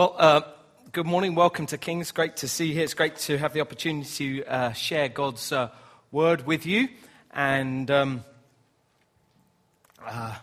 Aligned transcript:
Well, 0.00 0.16
uh, 0.16 0.40
good 0.92 1.04
morning. 1.04 1.34
Welcome 1.34 1.66
to 1.66 1.76
King's. 1.76 2.10
Great 2.10 2.38
to 2.38 2.48
see 2.48 2.68
you 2.68 2.72
here. 2.72 2.84
It's 2.84 2.94
great 2.94 3.16
to 3.16 3.36
have 3.36 3.52
the 3.52 3.60
opportunity 3.60 4.40
to 4.40 4.44
uh, 4.46 4.72
share 4.72 5.10
God's 5.10 5.52
uh, 5.52 5.68
word 6.10 6.46
with 6.46 6.64
you. 6.64 6.88
And 7.32 7.90
um, 7.90 8.24
uh, 10.02 10.36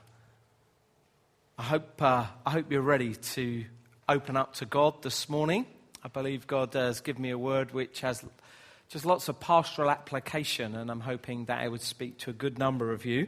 I, 1.58 1.64
hope, 1.64 2.00
uh, 2.00 2.28
I 2.46 2.52
hope 2.52 2.72
you're 2.72 2.84
ready 2.84 3.16
to 3.16 3.66
open 4.08 4.38
up 4.38 4.54
to 4.58 4.68
God 4.68 5.02
this 5.02 5.28
morning. 5.28 5.66
I 6.04 6.08
believe 6.10 6.46
God 6.46 6.76
has 6.76 7.02
given 7.02 7.24
me 7.24 7.32
a 7.32 7.38
word 7.40 7.74
which 7.74 8.02
has 8.02 8.24
just 8.90 9.08
lots 9.08 9.28
of 9.28 9.40
pastoral 9.40 9.90
application, 9.90 10.76
and 10.76 10.92
I'm 10.92 11.00
hoping 11.00 11.46
that 11.46 11.66
it 11.66 11.70
would 11.70 11.82
speak 11.82 12.20
to 12.20 12.30
a 12.30 12.34
good 12.34 12.60
number 12.60 12.92
of 12.92 13.06
you. 13.06 13.26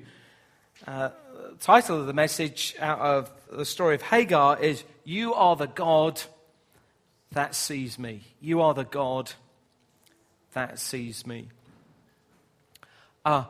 Title 1.60 2.00
of 2.00 2.08
the 2.08 2.14
message 2.14 2.76
out 2.80 3.00
of 3.00 3.32
the 3.52 3.66
story 3.66 3.96
of 3.96 4.02
Hagar 4.02 4.60
is 4.60 4.84
You 5.04 5.34
Are 5.34 5.56
the 5.56 5.68
God 5.68 6.22
That 7.32 7.56
Sees 7.56 8.00
Me. 8.00 8.22
You 8.40 8.62
are 8.62 8.74
the 8.74 8.86
God 8.86 9.32
that 10.54 10.80
sees 10.80 11.26
me. 11.28 11.48
Uh, 13.24 13.44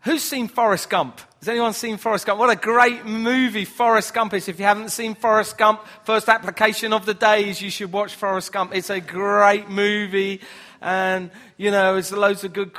who's 0.00 0.22
seen 0.22 0.48
Forrest 0.48 0.88
Gump? 0.88 1.20
Has 1.40 1.48
anyone 1.48 1.72
seen 1.72 1.96
Forrest 1.96 2.26
Gump? 2.26 2.38
What 2.38 2.50
a 2.50 2.56
great 2.56 3.04
movie 3.04 3.64
Forrest 3.64 4.14
Gump 4.14 4.34
is. 4.34 4.48
If 4.48 4.58
you 4.58 4.64
haven't 4.64 4.90
seen 4.90 5.14
Forrest 5.14 5.58
Gump, 5.58 5.84
first 6.04 6.28
application 6.28 6.92
of 6.92 7.06
the 7.06 7.14
day 7.14 7.48
is 7.48 7.60
you 7.60 7.70
should 7.70 7.92
watch 7.92 8.14
Forrest 8.14 8.52
Gump. 8.52 8.74
It's 8.74 8.90
a 8.90 9.00
great 9.00 9.68
movie. 9.68 10.40
And, 10.80 11.30
you 11.56 11.70
know, 11.70 11.94
there's 11.94 12.12
loads 12.12 12.44
of 12.44 12.52
good 12.52 12.72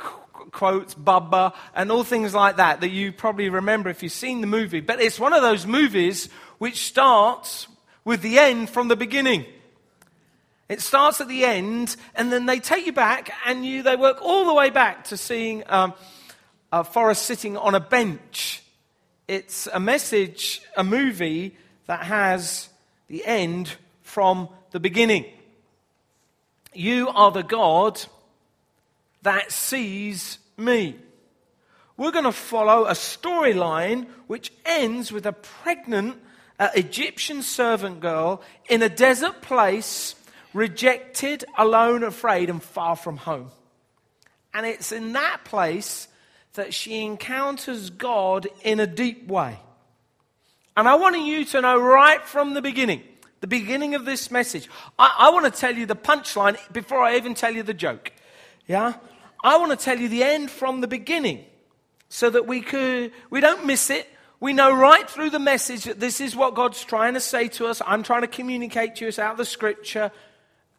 quotes, 0.54 0.94
Bubba, 0.94 1.52
and 1.74 1.92
all 1.92 2.04
things 2.04 2.32
like 2.32 2.56
that 2.56 2.80
that 2.80 2.90
you 2.90 3.12
probably 3.12 3.50
remember 3.50 3.90
if 3.90 4.02
you've 4.02 4.12
seen 4.12 4.40
the 4.40 4.46
movie. 4.46 4.80
But 4.80 5.02
it's 5.02 5.20
one 5.20 5.34
of 5.34 5.42
those 5.42 5.66
movies 5.66 6.30
which 6.56 6.86
starts 6.86 7.68
with 8.04 8.22
the 8.22 8.38
end 8.38 8.70
from 8.70 8.88
the 8.88 8.96
beginning. 8.96 9.44
It 10.68 10.80
starts 10.80 11.20
at 11.20 11.28
the 11.28 11.44
end, 11.44 11.96
and 12.14 12.32
then 12.32 12.46
they 12.46 12.58
take 12.58 12.86
you 12.86 12.92
back, 12.92 13.30
and 13.44 13.66
you, 13.66 13.82
they 13.82 13.96
work 13.96 14.22
all 14.22 14.46
the 14.46 14.54
way 14.54 14.70
back 14.70 15.04
to 15.04 15.16
seeing 15.18 15.62
um, 15.68 15.92
Forrest 16.92 17.26
sitting 17.26 17.58
on 17.58 17.74
a 17.74 17.80
bench. 17.80 18.62
It's 19.28 19.66
a 19.72 19.80
message, 19.80 20.62
a 20.76 20.82
movie 20.82 21.56
that 21.86 22.04
has 22.04 22.68
the 23.08 23.24
end 23.26 23.74
from 24.02 24.48
the 24.70 24.80
beginning. 24.80 25.26
You 26.72 27.08
are 27.08 27.30
the 27.30 27.42
God 27.42 28.00
that 29.22 29.52
sees 29.52 30.38
me. 30.56 30.96
We're 31.96 32.10
going 32.10 32.24
to 32.24 32.32
follow 32.32 32.86
a 32.86 32.92
storyline 32.92 34.06
which 34.26 34.52
ends 34.64 35.12
with 35.12 35.26
a 35.26 35.32
pregnant 35.32 36.16
uh, 36.58 36.68
Egyptian 36.74 37.42
servant 37.42 38.00
girl 38.00 38.42
in 38.68 38.82
a 38.82 38.88
desert 38.88 39.42
place, 39.42 40.14
rejected, 40.52 41.44
alone, 41.56 42.02
afraid, 42.02 42.50
and 42.50 42.62
far 42.62 42.96
from 42.96 43.16
home. 43.16 43.50
And 44.52 44.66
it's 44.66 44.92
in 44.92 45.12
that 45.12 45.44
place 45.44 46.08
that 46.54 46.72
she 46.72 47.02
encounters 47.02 47.90
God 47.90 48.46
in 48.62 48.80
a 48.80 48.86
deep 48.86 49.26
way. 49.28 49.58
And 50.76 50.88
I 50.88 50.94
want 50.96 51.18
you 51.18 51.44
to 51.44 51.60
know 51.60 51.78
right 51.80 52.24
from 52.24 52.54
the 52.54 52.62
beginning, 52.62 53.02
the 53.40 53.46
beginning 53.46 53.94
of 53.94 54.04
this 54.04 54.30
message, 54.30 54.68
I, 54.98 55.14
I 55.18 55.30
want 55.30 55.52
to 55.52 55.60
tell 55.60 55.74
you 55.74 55.86
the 55.86 55.96
punchline 55.96 56.56
before 56.72 57.02
I 57.02 57.16
even 57.16 57.34
tell 57.34 57.52
you 57.52 57.62
the 57.62 57.74
joke. 57.74 58.12
Yeah? 58.66 58.94
I 59.44 59.58
want 59.58 59.78
to 59.78 59.84
tell 59.84 59.98
you 59.98 60.08
the 60.08 60.22
end 60.22 60.50
from 60.50 60.80
the 60.80 60.88
beginning 60.88 61.44
so 62.08 62.30
that 62.30 62.46
we, 62.46 62.62
could, 62.62 63.12
we 63.28 63.40
don't 63.40 63.66
miss 63.66 63.90
it. 63.90 64.08
We 64.40 64.54
know 64.54 64.74
right 64.74 65.08
through 65.08 65.30
the 65.30 65.38
message 65.38 65.84
that 65.84 66.00
this 66.00 66.20
is 66.22 66.34
what 66.34 66.54
God's 66.54 66.82
trying 66.82 67.12
to 67.12 67.20
say 67.20 67.48
to 67.48 67.66
us. 67.66 67.82
I'm 67.86 68.02
trying 68.02 68.22
to 68.22 68.26
communicate 68.26 68.96
to 68.96 69.08
us 69.08 69.18
out 69.18 69.32
of 69.32 69.36
the 69.36 69.44
scripture. 69.44 70.10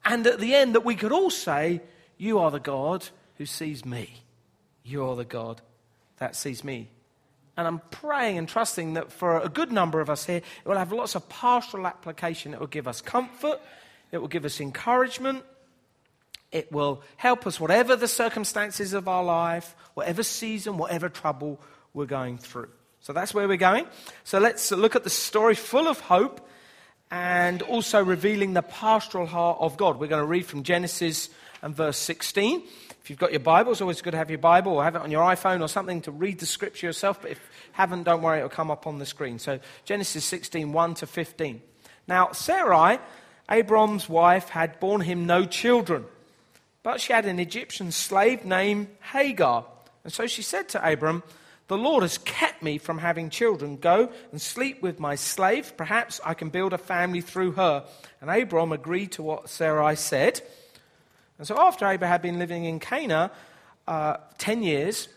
And 0.04 0.26
at 0.26 0.40
the 0.40 0.56
end, 0.56 0.74
that 0.74 0.84
we 0.84 0.96
could 0.96 1.12
all 1.12 1.30
say, 1.30 1.82
You 2.18 2.40
are 2.40 2.50
the 2.50 2.60
God 2.60 3.08
who 3.38 3.46
sees 3.46 3.86
me. 3.86 4.24
You 4.84 5.06
are 5.06 5.16
the 5.16 5.26
God 5.26 5.62
that 6.18 6.36
sees 6.36 6.64
me. 6.64 6.90
And 7.58 7.68
I'm 7.68 7.82
praying 7.92 8.40
and 8.40 8.50
trusting 8.50 8.96
that 8.96 9.12
for 9.12 9.40
a 9.40 9.48
good 9.48 9.72
number 9.72 10.02
of 10.02 10.10
us 10.10 10.26
here, 10.26 10.38
it 10.38 10.68
will 10.68 10.78
have 10.78 10.92
lots 10.92 11.14
of 11.14 11.30
pastoral 11.30 11.86
application. 11.86 12.54
It 12.54 12.60
will 12.60 12.68
give 12.68 12.88
us 12.88 13.00
comfort, 13.00 13.62
it 14.12 14.18
will 14.18 14.28
give 14.28 14.44
us 14.44 14.60
encouragement, 14.60 15.44
it 16.56 16.72
will 16.72 17.04
help 17.18 17.46
us, 17.46 17.60
whatever 17.60 17.98
the 17.98 18.08
circumstances 18.08 18.94
of 18.94 19.10
our 19.10 19.26
life, 19.26 19.76
whatever 19.94 20.24
season, 20.24 20.78
whatever 20.78 21.10
trouble 21.10 21.60
we're 21.94 22.06
going 22.06 22.38
through. 22.38 22.70
So 23.02 23.12
that's 23.12 23.34
where 23.34 23.46
we're 23.46 23.58
going. 23.58 23.86
So 24.24 24.40
let's 24.40 24.72
look 24.72 24.96
at 24.96 25.04
the 25.04 25.10
story 25.10 25.56
full 25.56 25.90
of 25.90 26.00
hope 26.00 26.48
and 27.12 27.62
also 27.62 28.02
revealing 28.02 28.54
the 28.54 28.62
pastoral 28.62 29.28
heart 29.28 29.58
of 29.60 29.76
God. 29.76 30.00
We're 30.00 30.08
going 30.08 30.24
to 30.24 30.28
read 30.28 30.46
from 30.46 30.64
Genesis 30.64 31.30
and 31.62 31.76
verse 31.76 31.98
16. 31.98 32.64
If 33.02 33.10
you've 33.10 33.20
got 33.20 33.32
your 33.32 33.42
Bible, 33.42 33.74
it's 33.74 33.82
always 33.82 34.02
good 34.02 34.12
to 34.12 34.18
have 34.18 34.30
your 34.30 34.40
Bible 34.40 34.72
or 34.72 34.84
have 34.86 34.96
it 34.96 35.02
on 35.02 35.12
your 35.12 35.24
iPhone 35.24 35.62
or 35.62 35.68
something 35.68 36.02
to 36.04 36.12
read 36.12 36.40
the 36.40 36.46
scripture 36.46 36.88
yourself. 36.88 37.22
But 37.22 37.32
if 37.32 37.38
you 37.38 37.70
haven't, 37.74 38.04
don't 38.04 38.22
worry, 38.22 38.38
it'll 38.38 38.50
come 38.50 38.72
up 38.72 38.88
on 38.88 38.98
the 39.00 39.06
screen. 39.06 39.40
So 39.40 39.60
Genesis 39.84 40.24
16, 40.24 40.72
1 40.72 40.94
to 40.96 41.06
15. 41.06 41.62
Now, 42.08 42.32
Sarai, 42.32 43.00
Abram's 43.50 44.08
wife, 44.08 44.48
had 44.48 44.80
borne 44.80 45.02
him 45.02 45.26
no 45.26 45.44
children. 45.46 46.06
But 46.86 47.02
she 47.02 47.14
had 47.14 47.26
an 47.26 47.40
Egyptian 47.40 47.92
slave 47.92 48.46
named 48.46 48.90
Hagar. 49.12 49.66
And 50.04 50.14
so 50.14 50.28
she 50.28 50.44
said 50.44 50.70
to 50.70 50.88
Abram, 50.88 51.24
The 51.68 51.80
Lord 51.80 52.04
has 52.04 52.20
kept 52.20 52.62
me 52.62 52.78
from 52.78 53.00
having 53.00 53.32
children. 53.32 53.78
Go 53.78 54.12
and 54.32 54.40
sleep 54.40 54.84
with 54.84 55.00
my 55.00 55.16
slave. 55.16 55.76
Perhaps 55.78 56.22
I 56.24 56.36
can 56.36 56.50
build 56.50 56.74
a 56.74 56.78
family 56.78 57.22
through 57.22 57.54
her. 57.54 57.88
And 58.22 58.30
Abram 58.30 58.72
agreed 58.72 59.14
to 59.14 59.24
what 59.24 59.50
Sarai 59.50 59.96
said. 59.96 60.42
And 61.40 61.48
so 61.48 61.58
after 61.58 61.90
Abram 61.90 62.08
had 62.08 62.22
been 62.22 62.38
living 62.38 62.66
in 62.66 62.80
Canaan 62.80 63.32
uh, 63.88 64.18
10 64.38 64.62
years, 64.62 65.08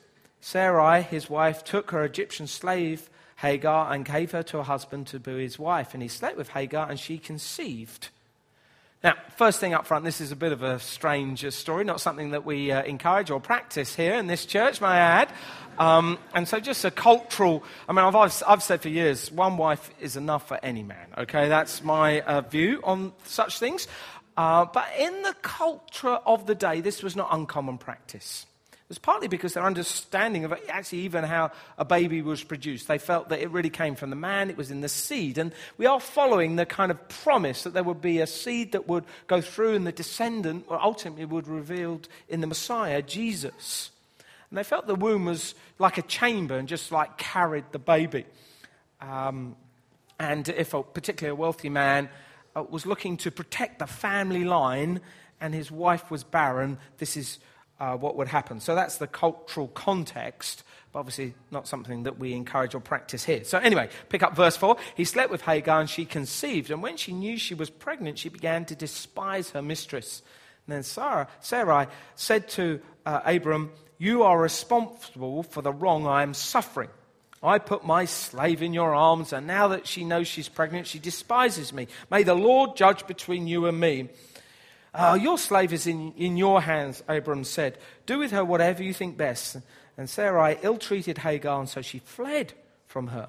Sarai, 0.40 1.02
his 1.02 1.28
wife, 1.28 1.64
took 1.64 1.90
her 1.90 2.02
Egyptian 2.02 2.46
slave 2.46 3.10
Hagar 3.36 3.92
and 3.92 4.06
gave 4.06 4.30
her 4.30 4.42
to 4.44 4.56
her 4.56 4.62
husband 4.62 5.06
to 5.08 5.20
be 5.20 5.42
his 5.42 5.58
wife. 5.58 5.92
And 5.92 6.02
he 6.02 6.08
slept 6.08 6.38
with 6.38 6.48
Hagar, 6.48 6.88
and 6.88 6.98
she 6.98 7.18
conceived. 7.18 8.08
Now, 9.04 9.14
first 9.36 9.60
thing 9.60 9.74
up 9.74 9.86
front, 9.86 10.04
this 10.04 10.20
is 10.20 10.32
a 10.32 10.36
bit 10.36 10.50
of 10.50 10.64
a 10.64 10.80
strange 10.80 11.48
story, 11.52 11.84
not 11.84 12.00
something 12.00 12.32
that 12.32 12.44
we 12.44 12.72
uh, 12.72 12.82
encourage 12.82 13.30
or 13.30 13.38
practice 13.38 13.94
here 13.94 14.14
in 14.14 14.26
this 14.26 14.44
church, 14.44 14.80
may 14.80 14.88
I 14.88 14.98
add. 14.98 15.32
Um, 15.78 16.18
and 16.34 16.48
so, 16.48 16.58
just 16.58 16.84
a 16.84 16.90
cultural, 16.90 17.62
I 17.88 17.92
mean, 17.92 18.04
I've, 18.04 18.42
I've, 18.48 18.62
said 18.62 18.82
for 18.82 18.88
years, 18.88 19.30
one 19.30 19.56
wife 19.56 19.88
is 20.00 20.16
enough 20.16 20.48
for 20.48 20.58
any 20.64 20.82
man, 20.82 21.06
okay? 21.16 21.48
That's 21.48 21.84
my 21.84 22.22
uh, 22.22 22.40
view 22.40 22.80
on 22.82 23.12
such 23.22 23.60
things. 23.60 23.86
Uh, 24.36 24.64
but 24.64 24.88
in 24.98 25.22
the 25.22 25.34
culture 25.42 26.18
of 26.26 26.46
the 26.46 26.56
day, 26.56 26.80
this 26.80 27.00
was 27.00 27.14
not 27.14 27.28
uncommon 27.30 27.78
practice. 27.78 28.46
It 28.88 28.92
was 28.92 28.98
partly 28.98 29.28
because 29.28 29.52
their 29.52 29.66
understanding 29.66 30.46
of 30.46 30.54
actually 30.70 31.00
even 31.00 31.22
how 31.22 31.50
a 31.76 31.84
baby 31.84 32.22
was 32.22 32.42
produced. 32.42 32.88
They 32.88 32.96
felt 32.96 33.28
that 33.28 33.40
it 33.40 33.50
really 33.50 33.68
came 33.68 33.94
from 33.94 34.08
the 34.08 34.16
man, 34.16 34.48
it 34.48 34.56
was 34.56 34.70
in 34.70 34.80
the 34.80 34.88
seed. 34.88 35.36
And 35.36 35.52
we 35.76 35.84
are 35.84 36.00
following 36.00 36.56
the 36.56 36.64
kind 36.64 36.90
of 36.90 37.08
promise 37.10 37.64
that 37.64 37.74
there 37.74 37.82
would 37.82 38.00
be 38.00 38.20
a 38.20 38.26
seed 38.26 38.72
that 38.72 38.88
would 38.88 39.04
go 39.26 39.42
through 39.42 39.74
and 39.74 39.86
the 39.86 39.92
descendant 39.92 40.64
ultimately 40.70 41.26
would 41.26 41.44
be 41.44 41.50
revealed 41.50 42.08
in 42.30 42.40
the 42.40 42.46
Messiah, 42.46 43.02
Jesus. 43.02 43.90
And 44.48 44.56
they 44.56 44.64
felt 44.64 44.86
the 44.86 44.94
womb 44.94 45.26
was 45.26 45.54
like 45.78 45.98
a 45.98 46.02
chamber 46.02 46.56
and 46.56 46.66
just 46.66 46.90
like 46.90 47.18
carried 47.18 47.66
the 47.72 47.78
baby. 47.78 48.24
Um, 49.02 49.54
and 50.18 50.48
if 50.48 50.72
a, 50.72 50.82
particularly 50.82 51.32
a 51.32 51.38
wealthy 51.38 51.68
man 51.68 52.08
uh, 52.56 52.62
was 52.62 52.86
looking 52.86 53.18
to 53.18 53.30
protect 53.30 53.80
the 53.80 53.86
family 53.86 54.44
line 54.44 55.02
and 55.42 55.52
his 55.52 55.70
wife 55.70 56.10
was 56.10 56.24
barren, 56.24 56.78
this 56.96 57.18
is 57.18 57.38
uh, 57.80 57.96
what 57.96 58.16
would 58.16 58.28
happen. 58.28 58.60
So 58.60 58.74
that's 58.74 58.98
the 58.98 59.06
cultural 59.06 59.68
context, 59.68 60.64
but 60.92 61.00
obviously 61.00 61.34
not 61.50 61.68
something 61.68 62.04
that 62.04 62.18
we 62.18 62.32
encourage 62.32 62.74
or 62.74 62.80
practice 62.80 63.24
here. 63.24 63.44
So, 63.44 63.58
anyway, 63.58 63.88
pick 64.08 64.22
up 64.22 64.34
verse 64.34 64.56
4. 64.56 64.76
He 64.96 65.04
slept 65.04 65.30
with 65.30 65.42
Hagar 65.42 65.80
and 65.80 65.88
she 65.88 66.04
conceived. 66.04 66.70
And 66.70 66.82
when 66.82 66.96
she 66.96 67.12
knew 67.12 67.36
she 67.36 67.54
was 67.54 67.70
pregnant, 67.70 68.18
she 68.18 68.28
began 68.28 68.64
to 68.66 68.74
despise 68.74 69.50
her 69.50 69.62
mistress. 69.62 70.22
And 70.66 70.76
then 70.76 70.82
Sarah, 70.82 71.28
Sarai 71.40 71.86
said 72.14 72.48
to 72.50 72.80
uh, 73.06 73.20
Abram, 73.24 73.70
You 73.98 74.24
are 74.24 74.40
responsible 74.40 75.42
for 75.42 75.62
the 75.62 75.72
wrong 75.72 76.06
I 76.06 76.22
am 76.22 76.34
suffering. 76.34 76.90
I 77.40 77.60
put 77.60 77.84
my 77.84 78.04
slave 78.04 78.62
in 78.62 78.72
your 78.72 78.94
arms, 78.94 79.32
and 79.32 79.46
now 79.46 79.68
that 79.68 79.86
she 79.86 80.04
knows 80.04 80.26
she's 80.26 80.48
pregnant, 80.48 80.88
she 80.88 80.98
despises 80.98 81.72
me. 81.72 81.86
May 82.10 82.24
the 82.24 82.34
Lord 82.34 82.76
judge 82.76 83.06
between 83.06 83.46
you 83.46 83.66
and 83.66 83.78
me. 83.78 84.08
Uh, 84.94 85.18
your 85.20 85.38
slave 85.38 85.72
is 85.72 85.86
in, 85.86 86.12
in 86.12 86.36
your 86.36 86.60
hands, 86.60 87.02
Abram 87.08 87.44
said. 87.44 87.78
Do 88.06 88.18
with 88.18 88.30
her 88.30 88.44
whatever 88.44 88.82
you 88.82 88.94
think 88.94 89.16
best. 89.16 89.56
And 89.96 90.08
Sarai 90.08 90.58
ill 90.62 90.78
treated 90.78 91.18
Hagar, 91.18 91.60
and 91.60 91.68
so 91.68 91.82
she 91.82 91.98
fled 91.98 92.54
from 92.86 93.08
her. 93.08 93.28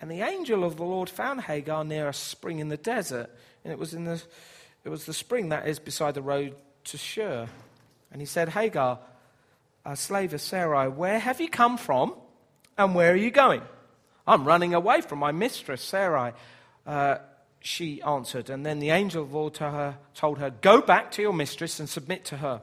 And 0.00 0.10
the 0.10 0.22
angel 0.22 0.64
of 0.64 0.76
the 0.76 0.84
Lord 0.84 1.10
found 1.10 1.42
Hagar 1.42 1.84
near 1.84 2.08
a 2.08 2.14
spring 2.14 2.58
in 2.58 2.68
the 2.68 2.76
desert. 2.76 3.30
And 3.64 3.72
it 3.72 3.78
was, 3.78 3.92
in 3.92 4.04
the, 4.04 4.22
it 4.84 4.88
was 4.88 5.04
the 5.04 5.12
spring 5.12 5.50
that 5.50 5.68
is 5.68 5.78
beside 5.78 6.14
the 6.14 6.22
road 6.22 6.54
to 6.84 6.96
Shur. 6.96 7.48
And 8.10 8.22
he 8.22 8.26
said, 8.26 8.48
Hagar, 8.48 8.98
a 9.84 9.96
slave 9.96 10.32
of 10.32 10.40
Sarai, 10.40 10.88
where 10.88 11.18
have 11.18 11.40
you 11.40 11.48
come 11.48 11.76
from? 11.76 12.14
And 12.78 12.94
where 12.94 13.12
are 13.12 13.16
you 13.16 13.30
going? 13.30 13.62
I'm 14.26 14.44
running 14.44 14.74
away 14.74 15.00
from 15.00 15.18
my 15.18 15.32
mistress, 15.32 15.82
Sarai. 15.82 16.32
Uh, 16.86 17.18
she 17.60 18.02
answered. 18.02 18.50
And 18.50 18.64
then 18.64 18.78
the 18.78 18.90
angel 18.90 19.22
of 19.22 19.30
the 19.30 19.36
Lord 19.36 19.54
told 19.54 19.74
her, 19.74 19.98
told 20.14 20.38
her, 20.38 20.50
Go 20.50 20.80
back 20.80 21.12
to 21.12 21.22
your 21.22 21.32
mistress 21.32 21.78
and 21.78 21.88
submit 21.88 22.24
to 22.26 22.38
her. 22.38 22.62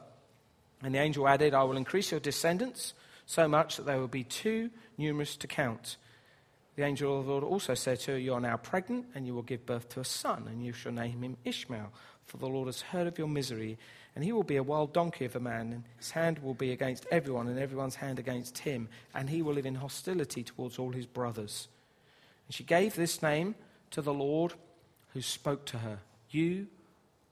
And 0.82 0.94
the 0.94 0.98
angel 0.98 1.26
added, 1.26 1.54
I 1.54 1.64
will 1.64 1.76
increase 1.76 2.10
your 2.10 2.20
descendants 2.20 2.94
so 3.26 3.48
much 3.48 3.76
that 3.76 3.86
they 3.86 3.96
will 3.96 4.08
be 4.08 4.24
too 4.24 4.70
numerous 4.96 5.36
to 5.36 5.46
count. 5.46 5.96
The 6.76 6.84
angel 6.84 7.18
of 7.18 7.26
the 7.26 7.32
Lord 7.32 7.44
also 7.44 7.74
said 7.74 8.00
to 8.00 8.12
her, 8.12 8.18
You 8.18 8.34
are 8.34 8.40
now 8.40 8.56
pregnant, 8.56 9.06
and 9.14 9.26
you 9.26 9.34
will 9.34 9.42
give 9.42 9.66
birth 9.66 9.88
to 9.90 10.00
a 10.00 10.04
son, 10.04 10.46
and 10.48 10.64
you 10.64 10.72
shall 10.72 10.92
name 10.92 11.22
him 11.22 11.36
Ishmael, 11.44 11.92
for 12.26 12.36
the 12.36 12.46
Lord 12.46 12.66
has 12.66 12.82
heard 12.82 13.08
of 13.08 13.18
your 13.18 13.26
misery, 13.26 13.78
and 14.14 14.24
he 14.24 14.30
will 14.30 14.44
be 14.44 14.56
a 14.56 14.62
wild 14.62 14.92
donkey 14.92 15.24
of 15.24 15.34
a 15.34 15.40
man, 15.40 15.72
and 15.72 15.84
his 15.96 16.12
hand 16.12 16.38
will 16.38 16.54
be 16.54 16.70
against 16.70 17.06
everyone, 17.10 17.48
and 17.48 17.58
everyone's 17.58 17.96
hand 17.96 18.20
against 18.20 18.58
him, 18.58 18.88
and 19.12 19.28
he 19.28 19.42
will 19.42 19.54
live 19.54 19.66
in 19.66 19.74
hostility 19.74 20.44
towards 20.44 20.78
all 20.78 20.92
his 20.92 21.06
brothers. 21.06 21.66
And 22.46 22.54
she 22.54 22.62
gave 22.62 22.94
this 22.94 23.22
name 23.22 23.56
to 23.90 24.00
the 24.00 24.14
Lord 24.14 24.54
who 25.12 25.22
spoke 25.22 25.64
to 25.66 25.78
her, 25.78 25.98
You 26.30 26.68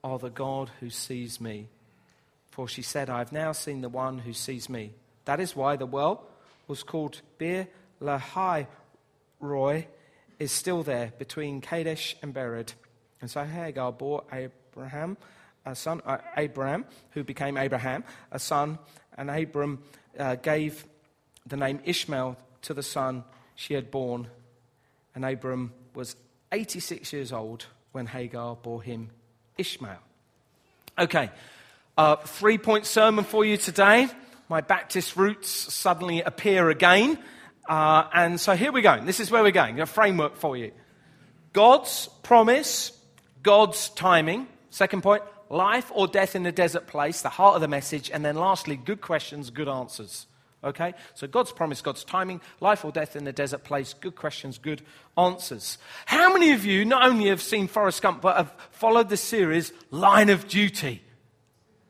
are 0.03 0.19
the 0.19 0.29
God 0.29 0.71
who 0.79 0.89
sees 0.89 1.39
me. 1.39 1.67
For 2.51 2.67
she 2.67 2.81
said, 2.81 3.09
I 3.09 3.19
have 3.19 3.31
now 3.31 3.51
seen 3.51 3.81
the 3.81 3.89
one 3.89 4.19
who 4.19 4.33
sees 4.33 4.69
me. 4.69 4.93
That 5.25 5.39
is 5.39 5.55
why 5.55 5.75
the 5.75 5.85
well 5.85 6.23
was 6.67 6.83
called 6.83 7.21
Beer 7.37 7.67
Lahai 8.01 8.67
Roi 9.39 9.87
is 10.39 10.51
still 10.51 10.83
there 10.83 11.13
between 11.17 11.61
Kadesh 11.61 12.15
and 12.21 12.33
Bered. 12.33 12.73
And 13.21 13.29
so 13.29 13.43
Hagar 13.43 13.91
bore 13.91 14.23
Abraham 14.31 15.17
a 15.67 15.75
son, 15.75 16.01
uh, 16.05 16.17
Abraham, 16.37 16.85
who 17.11 17.23
became 17.23 17.57
Abraham, 17.57 18.03
a 18.31 18.39
son, 18.39 18.79
and 19.17 19.29
Abram 19.29 19.83
uh, 20.17 20.35
gave 20.35 20.85
the 21.45 21.57
name 21.57 21.79
Ishmael 21.83 22.37
to 22.63 22.73
the 22.73 22.83
son 22.83 23.23
she 23.55 23.73
had 23.73 23.91
born. 23.91 24.27
And 25.13 25.25
Abram 25.25 25.73
was 25.93 26.15
86 26.51 27.13
years 27.13 27.31
old 27.31 27.65
when 27.91 28.05
Hagar 28.07 28.55
bore 28.55 28.81
him 28.81 29.09
Ishmael. 29.57 29.99
Okay, 30.99 31.29
uh, 31.97 32.15
three 32.17 32.57
point 32.57 32.85
sermon 32.85 33.23
for 33.23 33.45
you 33.45 33.57
today. 33.57 34.07
My 34.49 34.61
Baptist 34.61 35.17
roots 35.17 35.49
suddenly 35.49 36.21
appear 36.21 36.69
again. 36.69 37.19
Uh, 37.67 38.07
and 38.13 38.39
so 38.39 38.55
here 38.55 38.71
we 38.71 38.81
go. 38.81 39.03
This 39.03 39.19
is 39.19 39.29
where 39.29 39.43
we're 39.43 39.51
going. 39.51 39.79
A 39.81 39.85
framework 39.85 40.37
for 40.37 40.55
you. 40.55 40.71
God's 41.51 42.07
promise, 42.23 42.91
God's 43.43 43.89
timing. 43.89 44.47
Second 44.69 45.01
point, 45.01 45.23
life 45.49 45.91
or 45.93 46.07
death 46.07 46.35
in 46.35 46.45
a 46.45 46.51
desert 46.51 46.87
place, 46.87 47.21
the 47.21 47.29
heart 47.29 47.55
of 47.55 47.61
the 47.61 47.67
message. 47.67 48.09
And 48.11 48.23
then 48.23 48.35
lastly, 48.35 48.77
good 48.77 49.01
questions, 49.01 49.49
good 49.49 49.67
answers. 49.67 50.26
Okay? 50.63 50.93
So 51.13 51.27
God's 51.27 51.51
promise, 51.51 51.81
God's 51.81 52.03
timing, 52.03 52.41
life 52.59 52.83
or 52.83 52.91
death 52.91 53.15
in 53.15 53.23
the 53.23 53.31
desert 53.31 53.63
place, 53.63 53.93
good 53.93 54.15
questions, 54.15 54.57
good 54.57 54.81
answers. 55.17 55.77
How 56.05 56.33
many 56.33 56.51
of 56.51 56.65
you 56.65 56.83
not 56.83 57.05
only 57.05 57.27
have 57.27 57.41
seen 57.41 57.67
Forrest 57.67 58.01
Gump, 58.01 58.21
but 58.21 58.37
have 58.37 58.53
followed 58.71 59.09
the 59.09 59.17
series 59.17 59.71
Line 59.91 60.29
of 60.29 60.47
Duty? 60.47 61.01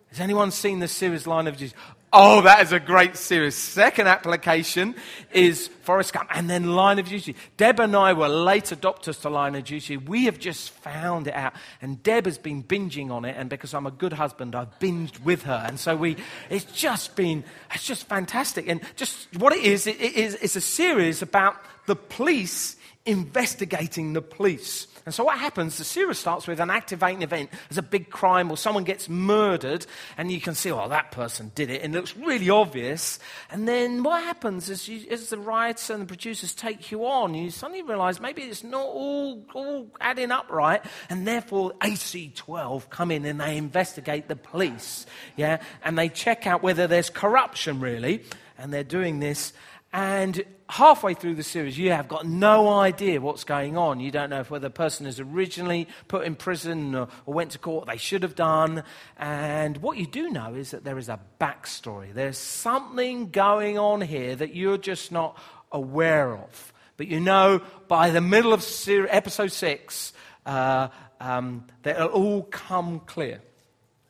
Has 0.10 0.20
anyone 0.20 0.52
seen 0.52 0.80
the 0.80 0.88
series 0.88 1.28
Line 1.28 1.48
of 1.48 1.58
Duty? 1.58 1.76
Oh, 2.14 2.40
that 2.42 2.62
is 2.62 2.72
a 2.72 2.80
great 2.80 3.18
series. 3.18 3.54
Second 3.54 4.08
application 4.08 4.96
is 5.34 5.68
Forrest 5.68 6.14
Gump 6.14 6.30
and 6.34 6.50
then 6.50 6.74
Line 6.74 7.00
of 7.00 7.10
Duty. 7.10 7.36
Deb 7.58 7.82
and 7.82 7.94
I 7.94 8.14
were 8.14 8.30
late 8.30 8.66
adopters 8.66 9.20
to 9.22 9.30
Line 9.30 9.56
of 9.56 9.66
Duty. 9.66 9.98
We 9.98 10.24
have 10.24 10.40
just 10.40 10.70
found 10.70 11.28
it 11.28 11.34
out. 11.34 11.54
And 11.82 12.02
Deb 12.02 12.26
has 12.26 12.38
been 12.38 12.64
binging 12.64 13.12
on 13.12 13.26
it. 13.26 13.36
And 13.38 13.50
because 13.50 13.74
I'm 13.74 13.86
a 13.86 13.92
good 13.92 14.14
husband, 14.14 14.56
I've 14.56 14.80
binged 14.80 15.22
with 15.26 15.44
her. 15.44 15.66
And 15.68 15.78
so 15.78 15.98
we, 15.98 16.16
it's 16.50 16.64
just 16.64 17.18
been, 17.18 17.44
it's 17.74 17.86
just 17.86 18.08
fantastic. 18.08 18.70
And 18.70 18.80
just 18.96 19.28
what 19.38 19.52
it 19.52 19.64
is, 19.66 19.86
it 19.86 20.00
is, 20.00 20.36
it's 20.36 20.56
a 20.56 20.62
series 20.62 21.22
about 21.22 21.58
the 21.88 21.96
police 21.98 22.78
investigating 23.06 24.14
the 24.14 24.22
police. 24.22 24.88
And 25.08 25.14
so 25.14 25.24
what 25.24 25.40
happens, 25.40 25.78
the 25.78 25.86
series 25.86 26.18
starts 26.18 26.48
with 26.48 26.60
an 26.60 26.70
activating 26.70 27.22
event. 27.22 27.50
There's 27.70 27.78
a 27.78 27.82
big 27.82 28.10
crime 28.10 28.52
or 28.52 28.58
someone 28.58 28.84
gets 28.84 29.08
murdered, 29.08 29.86
and 30.18 30.30
you 30.30 30.42
can 30.42 30.54
see, 30.54 30.70
oh, 30.70 30.90
that 30.90 31.12
person 31.12 31.50
did 31.56 31.70
it, 31.70 31.82
and 31.82 31.96
it 31.96 31.98
looks 31.98 32.18
really 32.18 32.50
obvious. 32.50 33.18
And 33.50 33.70
then 33.70 34.04
what 34.04 34.22
happens 34.22 34.70
is, 34.70 34.86
you, 34.90 35.10
as 35.10 35.30
the 35.30 35.38
writers 35.38 35.90
and 35.90 36.02
the 36.02 36.08
producers 36.08 36.54
take 36.54 36.92
you 36.92 37.06
on, 37.06 37.36
you 37.36 37.52
suddenly 37.52 37.84
realize 37.84 38.20
maybe 38.20 38.42
it's 38.42 38.66
not 38.66 38.84
all, 38.84 39.46
all 39.54 39.88
adding 40.02 40.30
up 40.30 40.52
right, 40.52 40.84
and 41.10 41.26
therefore 41.26 41.72
AC12 41.80 42.90
come 42.90 43.10
in 43.10 43.24
and 43.24 43.40
they 43.40 43.56
investigate 43.56 44.28
the 44.28 44.36
police, 44.36 45.06
yeah, 45.38 45.62
and 45.86 45.98
they 45.98 46.10
check 46.10 46.46
out 46.46 46.62
whether 46.62 46.86
there's 46.86 47.10
corruption 47.10 47.80
really, 47.80 48.26
and 48.58 48.74
they're 48.74 48.84
doing 48.84 49.22
this 49.22 49.54
and 49.94 50.44
halfway 50.70 51.14
through 51.14 51.36
the 51.36 51.44
series, 51.44 51.78
you 51.78 51.92
have 51.92 52.08
got 52.08 52.26
no 52.26 52.70
idea 52.70 53.22
what's 53.22 53.44
going 53.44 53.78
on. 53.78 54.00
You 54.00 54.12
don't 54.12 54.30
know 54.30 54.42
if 54.42 54.50
whether 54.50 54.68
the 54.68 54.74
person 54.74 55.06
is 55.06 55.20
originally 55.20 55.88
put 56.08 56.26
in 56.26 56.36
prison 56.36 56.94
or, 56.96 57.08
or, 57.26 57.34
went 57.34 57.52
to 57.52 57.60
court, 57.60 57.88
they 57.88 57.98
should 57.98 58.24
have 58.24 58.36
done. 58.36 58.84
And 59.18 59.78
what 59.78 59.98
you 59.98 60.06
do 60.06 60.30
know 60.30 60.54
is 60.56 60.72
that 60.72 60.84
there 60.84 60.98
is 60.98 61.10
a 61.10 61.20
backstory. 61.40 62.14
There's 62.14 62.38
something 62.38 63.30
going 63.30 63.78
on 63.78 64.02
here 64.02 64.36
that 64.36 64.56
you're 64.56 64.78
just 64.78 65.12
not 65.12 65.38
aware 65.72 66.36
of. 66.36 66.74
But 66.98 67.08
you 67.08 67.20
know 67.20 67.62
by 67.88 68.10
the 68.10 68.22
middle 68.22 68.54
of 68.54 68.64
ser- 68.64 69.08
episode 69.10 69.52
six 69.52 70.14
uh, 70.46 70.90
um, 71.20 71.66
that 71.84 71.96
it'll 71.98 72.10
all 72.10 72.44
come 72.44 73.00
clear. 73.02 73.42